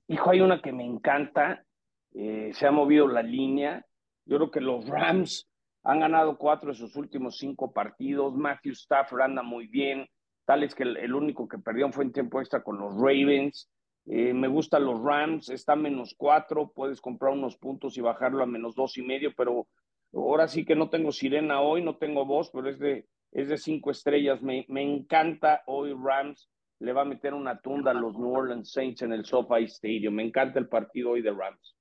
Hijo, 0.08 0.30
hay 0.30 0.42
una 0.42 0.62
que 0.62 0.72
me 0.72 0.86
encanta, 0.86 1.66
eh, 2.14 2.52
se 2.54 2.68
ha 2.68 2.72
movido 2.72 3.08
la 3.08 3.24
línea, 3.24 3.86
yo 4.26 4.38
creo 4.38 4.52
que 4.52 4.62
los 4.62 4.86
Rams 4.88 5.48
han 5.84 6.00
ganado 6.00 6.38
cuatro 6.38 6.70
de 6.70 6.78
sus 6.78 6.96
últimos 6.96 7.38
cinco 7.38 7.72
partidos, 7.72 8.36
Matthew 8.36 8.74
Stafford 8.74 9.22
anda 9.22 9.42
muy 9.42 9.68
bien, 9.68 10.08
tal 10.46 10.64
es 10.64 10.76
que 10.76 10.84
el 10.84 11.14
único 11.14 11.48
que 11.48 11.58
perdió 11.58 11.92
fue 11.92 12.04
en 12.04 12.12
tiempo 12.12 12.40
extra 12.40 12.64
con 12.64 12.78
los 12.78 12.94
Ravens, 12.96 13.70
eh, 14.06 14.34
me 14.34 14.48
gustan 14.48 14.86
los 14.86 15.02
Rams, 15.02 15.50
está 15.50 15.76
menos 15.76 16.14
cuatro, 16.18 16.72
puedes 16.74 17.02
comprar 17.02 17.34
unos 17.34 17.58
puntos 17.58 17.98
y 17.98 18.02
bajarlo 18.02 18.44
a 18.44 18.48
menos 18.48 18.76
dos 18.76 18.98
y 18.98 19.02
medio, 19.02 19.34
pero 19.36 19.68
ahora 20.14 20.48
sí 20.48 20.64
que 20.66 20.76
no 20.76 20.90
tengo 20.90 21.12
sirena 21.12 21.62
hoy, 21.62 21.84
no 21.84 21.98
tengo 21.98 22.26
voz, 22.26 22.50
pero 22.52 22.70
es 22.70 22.80
de, 22.80 23.08
es 23.32 23.50
de 23.50 23.58
cinco 23.58 23.92
estrellas. 23.92 24.42
Me, 24.42 24.66
me 24.70 24.84
encanta 24.84 25.64
hoy 25.66 25.94
Rams, 25.94 26.50
le 26.80 26.94
va 26.94 27.02
a 27.02 27.06
meter 27.06 27.34
una 27.34 27.60
tunda 27.62 27.92
a 27.92 27.96
los 27.96 28.18
New 28.18 28.34
Orleans 28.34 28.72
Saints 28.72 29.02
en 29.02 29.14
el 29.14 29.26
SoFi 29.26 29.64
Stadium. 29.64 30.14
Me 30.14 30.24
encanta 30.24 30.60
el 30.60 30.68
partido 30.68 31.12
hoy 31.12 31.22
de 31.22 31.32
Rams. 31.32 31.76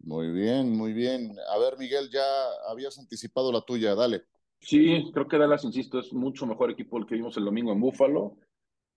Muy 0.00 0.30
bien, 0.30 0.76
muy 0.76 0.92
bien. 0.92 1.36
A 1.48 1.58
ver, 1.58 1.78
Miguel, 1.78 2.10
ya 2.10 2.22
habías 2.68 2.98
anticipado 2.98 3.50
la 3.50 3.62
tuya, 3.62 3.94
dale. 3.94 4.22
Sí, 4.60 5.10
creo 5.12 5.28
que 5.28 5.38
Dallas, 5.38 5.64
insisto, 5.64 5.98
es 5.98 6.12
mucho 6.12 6.46
mejor 6.46 6.70
equipo 6.70 6.98
el 6.98 7.06
que 7.06 7.14
vimos 7.14 7.36
el 7.36 7.44
domingo 7.44 7.72
en 7.72 7.80
Buffalo. 7.80 8.36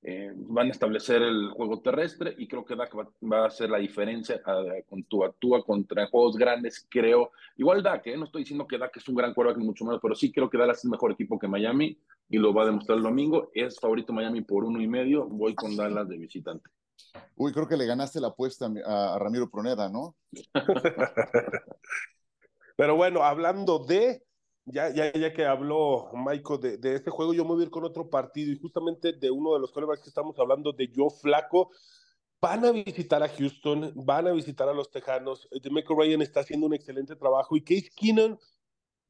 Eh, 0.01 0.31
van 0.33 0.67
a 0.67 0.71
establecer 0.71 1.21
el 1.21 1.49
juego 1.51 1.81
terrestre 1.81 2.33
y 2.38 2.47
creo 2.47 2.63
que 2.63 2.75
Dak 2.75 2.95
va, 2.95 3.43
a 3.43 3.47
hacer 3.47 3.69
la 3.69 3.79
diferencia 3.79 4.41
con 4.88 5.03
tu 5.03 5.25
actúa 5.25 5.62
contra 5.63 6.07
juegos 6.07 6.38
grandes, 6.38 6.88
creo. 6.89 7.31
Igual 7.57 7.83
Dak, 7.83 8.07
¿eh? 8.07 8.15
no 8.15 8.23
estoy 8.23 8.43
diciendo 8.43 8.65
que 8.65 8.77
Dak 8.77 8.95
es 8.95 9.07
un 9.09 9.15
gran 9.15 9.33
quarterback, 9.33 9.62
mucho 9.62 9.83
menos, 9.83 9.99
pero 10.01 10.15
sí 10.15 10.31
creo 10.31 10.49
que 10.49 10.57
Dallas 10.57 10.77
es 10.77 10.85
mejor 10.85 11.12
equipo 11.12 11.38
que 11.38 11.49
Miami 11.49 11.97
y 12.29 12.38
lo 12.38 12.53
va 12.53 12.63
a 12.63 12.67
demostrar 12.67 12.97
el 12.97 13.03
domingo. 13.03 13.51
Es 13.53 13.77
favorito 13.77 14.13
Miami 14.13 14.41
por 14.41 14.63
uno 14.63 14.81
y 14.81 14.88
medio, 14.88 15.25
voy 15.25 15.53
con 15.53 15.75
Dallas 15.75 16.07
de 16.07 16.17
visitante. 16.17 16.69
Uy, 17.35 17.51
creo 17.51 17.67
que 17.67 17.77
le 17.77 17.85
ganaste 17.85 18.21
la 18.21 18.27
apuesta 18.29 18.71
a 18.85 19.19
Ramiro 19.19 19.49
Proneda, 19.49 19.89
¿no? 19.89 20.15
pero 22.77 22.95
bueno, 22.95 23.23
hablando 23.23 23.79
de 23.79 24.23
ya, 24.71 24.93
ya, 24.93 25.12
ya 25.13 25.34
que 25.34 25.45
habló 25.45 26.12
Michael 26.13 26.60
de, 26.60 26.77
de, 26.77 26.95
este 26.95 27.12
juego, 27.12 27.34
yo 27.34 27.43
me 27.43 27.51
voy 27.51 27.62
a 27.62 27.65
ir 27.65 27.71
con 27.71 27.84
otro 27.84 28.10
partido 28.10 28.51
y 28.51 28.60
justamente 28.60 29.13
de 29.13 29.32
uno 29.32 29.53
de 29.53 29.60
los 29.60 29.71
corebacks 29.71 30.03
que 30.03 30.10
estamos 30.10 30.38
hablando, 30.39 30.71
de 30.71 30.91
Joe 30.95 31.10
Flaco. 31.21 31.71
Van 32.41 32.63
a 32.63 32.71
visitar 32.71 33.21
a 33.21 33.27
Houston, 33.27 33.91
van 33.95 34.27
a 34.27 34.32
visitar 34.32 34.69
a 34.69 34.73
los 34.73 34.89
Tejanos. 34.91 35.49
Demeco 35.62 35.93
Ryan 35.93 36.21
está 36.21 36.39
haciendo 36.39 36.67
un 36.67 36.73
excelente 36.73 37.15
trabajo 37.15 37.58
y 37.58 37.63
Case 37.63 37.89
Keenan 37.95 38.38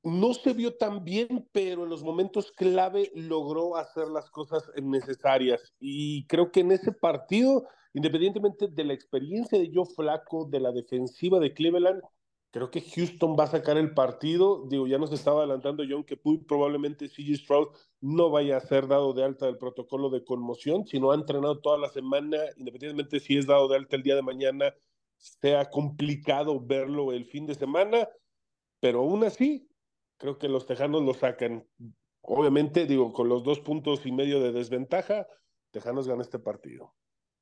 no 0.03 0.33
se 0.33 0.53
vio 0.53 0.75
tan 0.75 1.03
bien, 1.03 1.47
pero 1.51 1.83
en 1.83 1.89
los 1.89 2.03
momentos 2.03 2.51
clave 2.51 3.11
logró 3.15 3.75
hacer 3.75 4.07
las 4.07 4.29
cosas 4.29 4.63
necesarias. 4.81 5.73
Y 5.79 6.25
creo 6.27 6.51
que 6.51 6.61
en 6.61 6.71
ese 6.71 6.91
partido, 6.91 7.67
independientemente 7.93 8.67
de 8.67 8.83
la 8.83 8.93
experiencia 8.93 9.59
de 9.59 9.71
Joe 9.73 9.85
Flaco, 9.85 10.45
de 10.45 10.59
la 10.61 10.71
defensiva 10.71 11.39
de 11.39 11.53
Cleveland, 11.53 12.01
Creo 12.51 12.71
que 12.71 12.81
Houston 12.81 13.35
va 13.37 13.43
a 13.43 13.47
sacar 13.47 13.77
el 13.77 13.93
partido. 13.93 14.65
Digo, 14.67 14.87
ya 14.87 14.97
nos 14.97 15.11
estaba 15.11 15.39
adelantando 15.39 15.83
John 15.87 16.03
que 16.03 16.19
muy 16.23 16.39
probablemente 16.39 17.07
CG 17.07 17.35
Stroud 17.37 17.67
no 18.01 18.31
vaya 18.31 18.57
a 18.57 18.61
ser 18.61 18.87
dado 18.87 19.13
de 19.13 19.23
alta 19.23 19.45
del 19.45 19.57
protocolo 19.57 20.09
de 20.09 20.23
conmoción, 20.23 20.87
sino 20.87 21.11
ha 21.11 21.15
entrenado 21.15 21.59
toda 21.59 21.77
la 21.77 21.89
semana, 21.89 22.37
independientemente 22.57 23.19
si 23.19 23.37
es 23.37 23.45
dado 23.45 23.67
de 23.67 23.75
alta 23.75 23.95
el 23.95 24.03
día 24.03 24.15
de 24.15 24.23
mañana, 24.23 24.73
sea 25.17 25.69
complicado 25.69 26.59
verlo 26.59 27.11
el 27.11 27.25
fin 27.25 27.45
de 27.45 27.53
semana, 27.53 28.07
pero 28.79 29.01
aún 29.01 29.23
así, 29.23 29.69
creo 30.17 30.39
que 30.39 30.47
los 30.47 30.65
Tejanos 30.65 31.03
lo 31.03 31.13
sacan. 31.13 31.67
Obviamente, 32.21 32.85
digo, 32.85 33.13
con 33.13 33.29
los 33.29 33.43
dos 33.43 33.59
puntos 33.59 34.05
y 34.05 34.11
medio 34.11 34.41
de 34.41 34.51
desventaja, 34.51 35.27
Tejanos 35.71 36.07
gana 36.07 36.23
este 36.23 36.39
partido. 36.39 36.95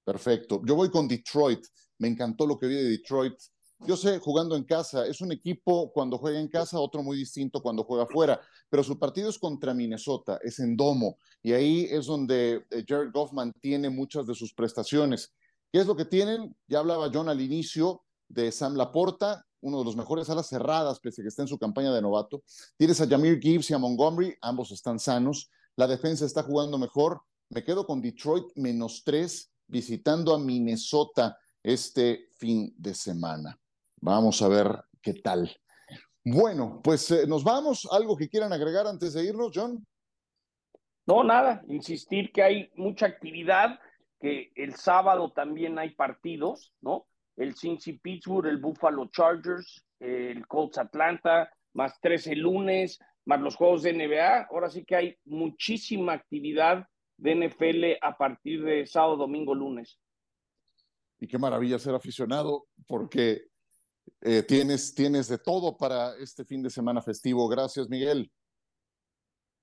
Perfecto. 0.04 0.62
Yo 0.66 0.76
voy 0.76 0.90
con 0.90 1.08
Detroit. 1.08 1.66
Me 2.00 2.08
encantó 2.08 2.46
lo 2.46 2.58
que 2.58 2.68
vi 2.68 2.76
de 2.76 2.90
Detroit 2.90 3.36
yo 3.80 3.96
sé, 3.96 4.20
jugando 4.20 4.56
en 4.56 4.64
casa, 4.64 5.06
es 5.06 5.22
un 5.22 5.32
equipo 5.32 5.92
cuando 5.92 6.18
juega 6.18 6.40
en 6.40 6.48
casa, 6.48 6.80
otro 6.80 7.04
muy 7.04 7.18
distinto 7.18 7.62
cuando 7.62 7.84
juega 7.84 8.08
fuera, 8.08 8.42
pero 8.70 8.84
su 8.84 8.98
partido 8.98 9.30
es 9.30 9.38
contra 9.38 9.74
Minnesota, 9.74 10.40
es 10.44 10.60
en 10.60 10.76
domo, 10.76 11.18
y 11.44 11.54
ahí 11.54 11.88
es 11.90 12.08
donde 12.08 12.66
eh, 12.72 12.84
Jared 12.88 13.12
Goff 13.14 13.34
mantiene 13.34 13.90
muchas 13.90 14.26
de 14.26 14.34
sus 14.34 14.54
prestaciones. 14.54 15.34
¿Qué 15.72 15.80
es 15.80 15.88
lo 15.88 15.96
que 15.96 16.06
tienen? 16.06 16.56
Ya 16.68 16.80
hablaba 16.80 17.12
John 17.14 17.30
al 17.30 17.42
inicio 17.42 18.04
de 18.28 18.52
Sam 18.52 18.76
Laporta, 18.76 19.46
uno 19.62 19.80
de 19.80 19.86
los 19.86 19.96
mejores 19.96 20.30
alas 20.30 20.48
cerradas, 20.48 21.00
pese 21.00 21.22
a 21.22 21.24
que 21.24 21.30
está 21.30 21.42
en 21.42 21.48
su 21.48 21.58
campaña 21.58 21.94
de 21.94 22.02
novato. 22.02 22.44
Tienes 22.78 23.02
a 23.02 23.08
Jamir 23.08 23.40
Gibbs 23.40 23.70
y 23.70 23.74
a 23.74 23.78
Montgomery, 23.78 24.36
ambos 24.42 24.72
están 24.72 25.00
sanos. 25.00 25.50
La 25.76 25.88
defensa 25.88 26.26
está 26.26 26.44
jugando 26.44 26.78
mejor. 26.78 27.22
Me 27.50 27.64
quedo 27.64 27.86
con 27.86 28.02
Detroit 28.02 28.46
menos 28.56 29.04
tres, 29.04 29.52
visitando 29.68 30.34
a 30.34 30.40
Minnesota 30.40 31.38
este 31.64 32.30
fin 32.38 32.74
de 32.78 32.94
semana. 32.94 33.60
Vamos 34.02 34.42
a 34.42 34.48
ver 34.48 34.68
qué 35.02 35.14
tal. 35.14 35.56
Bueno, 36.24 36.82
pues 36.84 37.10
eh, 37.12 37.26
nos 37.28 37.44
vamos. 37.44 37.88
¿Algo 37.92 38.16
que 38.18 38.30
quieran 38.30 38.54
agregar 38.54 38.86
antes 38.86 39.14
de 39.14 39.24
irnos, 39.26 39.52
John? 39.54 39.86
No, 41.06 41.24
nada. 41.24 41.64
Insistir 41.70 42.32
que 42.32 42.44
hay 42.44 42.72
mucha 42.76 43.06
actividad, 43.06 43.80
que 44.20 44.52
el 44.56 44.76
sábado 44.76 45.32
también 45.32 45.80
hay 45.80 45.92
partidos, 45.92 46.74
¿no? 46.82 47.08
El 47.38 47.56
Cincy 47.56 47.94
Pittsburgh, 47.94 48.48
el 48.48 48.58
Buffalo 48.58 49.10
Chargers, 49.12 49.86
el 50.00 50.46
Colts 50.48 50.78
Atlanta, 50.78 51.50
más 51.74 51.94
tres 52.02 52.28
el 52.28 52.40
lunes, 52.40 53.00
más 53.26 53.40
los 53.40 53.56
juegos 53.56 53.84
de 53.84 53.94
NBA. 53.94 54.48
Ahora 54.52 54.70
sí 54.70 54.84
que 54.84 54.96
hay 54.96 55.18
muchísima 55.26 56.14
actividad 56.14 56.86
de 57.18 57.36
NFL 57.36 58.06
a 58.06 58.18
partir 58.18 58.64
de 58.64 58.86
sábado, 58.86 59.18
domingo, 59.18 59.56
lunes. 59.56 60.00
y 61.20 61.28
qué 61.28 61.38
maravilla 61.38 61.80
ser 61.80 61.96
aficionado 61.96 62.68
porque 62.86 63.47
eh, 64.22 64.44
tienes, 64.44 64.94
tienes 64.94 65.28
de 65.28 65.38
todo 65.38 65.78
para 65.78 66.16
este 66.18 66.44
fin 66.46 66.62
de 66.62 66.70
semana 66.70 67.02
festivo. 67.02 67.48
Gracias, 67.48 67.90
Miguel. 67.90 68.32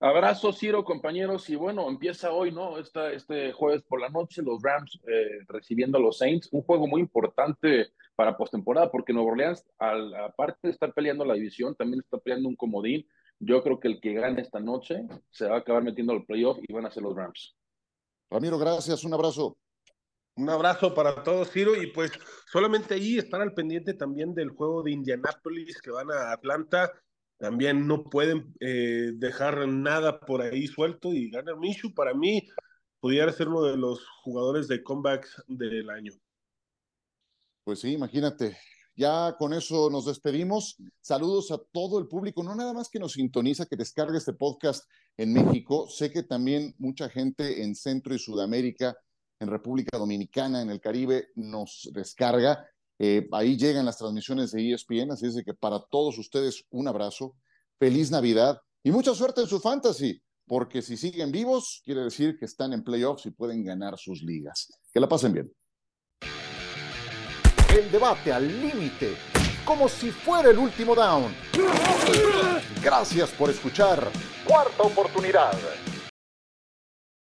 Abrazo, 0.00 0.52
Ciro, 0.52 0.84
compañeros. 0.84 1.48
Y 1.48 1.56
bueno, 1.56 1.88
empieza 1.88 2.32
hoy, 2.32 2.52
¿no? 2.52 2.78
Esta, 2.78 3.12
este 3.12 3.52
jueves 3.52 3.82
por 3.82 4.00
la 4.00 4.10
noche, 4.10 4.42
los 4.42 4.62
Rams 4.62 5.00
eh, 5.06 5.44
recibiendo 5.48 5.98
a 5.98 6.00
los 6.00 6.18
Saints. 6.18 6.48
Un 6.52 6.62
juego 6.62 6.86
muy 6.86 7.00
importante 7.00 7.92
para 8.14 8.36
postemporada, 8.36 8.90
porque 8.90 9.12
Nuevo 9.12 9.30
Orleans, 9.30 9.64
al, 9.78 10.14
aparte 10.14 10.68
de 10.68 10.70
estar 10.72 10.92
peleando 10.92 11.24
la 11.24 11.34
división, 11.34 11.74
también 11.74 12.00
está 12.00 12.18
peleando 12.18 12.48
un 12.48 12.56
comodín. 12.56 13.06
Yo 13.40 13.62
creo 13.62 13.80
que 13.80 13.88
el 13.88 14.00
que 14.00 14.12
gane 14.14 14.42
esta 14.42 14.60
noche 14.60 15.06
se 15.30 15.46
va 15.46 15.56
a 15.56 15.58
acabar 15.58 15.82
metiendo 15.82 16.12
al 16.12 16.24
playoff 16.24 16.58
y 16.62 16.72
van 16.72 16.86
a 16.86 16.90
ser 16.90 17.02
los 17.02 17.16
Rams. 17.16 17.56
Ramiro, 18.30 18.58
gracias. 18.58 19.04
Un 19.04 19.14
abrazo. 19.14 19.56
Un 20.36 20.50
abrazo 20.50 20.92
para 20.94 21.22
todos, 21.22 21.50
Ciro, 21.50 21.80
y 21.80 21.86
pues 21.88 22.10
solamente 22.50 22.94
ahí 22.94 23.18
estar 23.18 23.40
al 23.40 23.54
pendiente 23.54 23.94
también 23.94 24.34
del 24.34 24.50
juego 24.50 24.82
de 24.82 24.90
Indianápolis 24.90 25.80
que 25.80 25.92
van 25.92 26.10
a 26.10 26.32
Atlanta. 26.32 26.92
También 27.38 27.86
no 27.86 28.04
pueden 28.04 28.52
eh, 28.58 29.12
dejar 29.14 29.68
nada 29.68 30.18
por 30.18 30.42
ahí 30.42 30.66
suelto 30.66 31.12
y 31.12 31.30
ganar 31.30 31.56
Minshew 31.56 31.94
para 31.94 32.14
mí 32.14 32.48
pudiera 32.98 33.32
ser 33.32 33.48
uno 33.48 33.62
de 33.62 33.76
los 33.76 34.04
jugadores 34.22 34.66
de 34.66 34.82
comebacks 34.82 35.42
del 35.46 35.88
año. 35.90 36.12
Pues 37.62 37.80
sí, 37.80 37.92
imagínate. 37.92 38.56
Ya 38.96 39.36
con 39.38 39.52
eso 39.52 39.90
nos 39.90 40.06
despedimos. 40.06 40.76
Saludos 41.00 41.50
a 41.50 41.58
todo 41.72 41.98
el 41.98 42.08
público, 42.08 42.42
no 42.42 42.54
nada 42.54 42.72
más 42.72 42.88
que 42.88 42.98
nos 42.98 43.12
sintoniza, 43.12 43.66
que 43.66 43.76
descargue 43.76 44.18
este 44.18 44.32
podcast 44.32 44.88
en 45.16 45.32
México. 45.32 45.88
Sé 45.88 46.10
que 46.10 46.22
también 46.22 46.74
mucha 46.78 47.08
gente 47.08 47.62
en 47.62 47.74
Centro 47.74 48.14
y 48.14 48.18
Sudamérica 48.18 48.96
en 49.40 49.48
República 49.48 49.98
Dominicana, 49.98 50.62
en 50.62 50.70
el 50.70 50.80
Caribe, 50.80 51.28
nos 51.34 51.88
descarga. 51.92 52.66
Eh, 52.98 53.28
ahí 53.32 53.56
llegan 53.56 53.86
las 53.86 53.98
transmisiones 53.98 54.52
de 54.52 54.72
ESPN, 54.72 55.12
así 55.12 55.26
es 55.26 55.34
de 55.34 55.44
que 55.44 55.54
para 55.54 55.80
todos 55.80 56.18
ustedes 56.18 56.64
un 56.70 56.86
abrazo, 56.88 57.36
feliz 57.78 58.10
Navidad 58.10 58.60
y 58.82 58.90
mucha 58.90 59.14
suerte 59.14 59.40
en 59.40 59.46
su 59.46 59.60
fantasy, 59.60 60.22
porque 60.46 60.82
si 60.82 60.96
siguen 60.96 61.32
vivos, 61.32 61.82
quiere 61.84 62.02
decir 62.02 62.38
que 62.38 62.44
están 62.44 62.72
en 62.72 62.84
playoffs 62.84 63.26
y 63.26 63.30
pueden 63.30 63.64
ganar 63.64 63.98
sus 63.98 64.22
ligas. 64.22 64.68
Que 64.92 65.00
la 65.00 65.08
pasen 65.08 65.32
bien. 65.32 65.52
El 67.76 67.90
debate 67.90 68.32
al 68.32 68.46
límite, 68.46 69.16
como 69.64 69.88
si 69.88 70.10
fuera 70.10 70.50
el 70.50 70.58
último 70.58 70.94
down. 70.94 71.34
Gracias 72.82 73.30
por 73.30 73.50
escuchar. 73.50 74.10
Cuarta 74.46 74.82
oportunidad. 74.82 75.54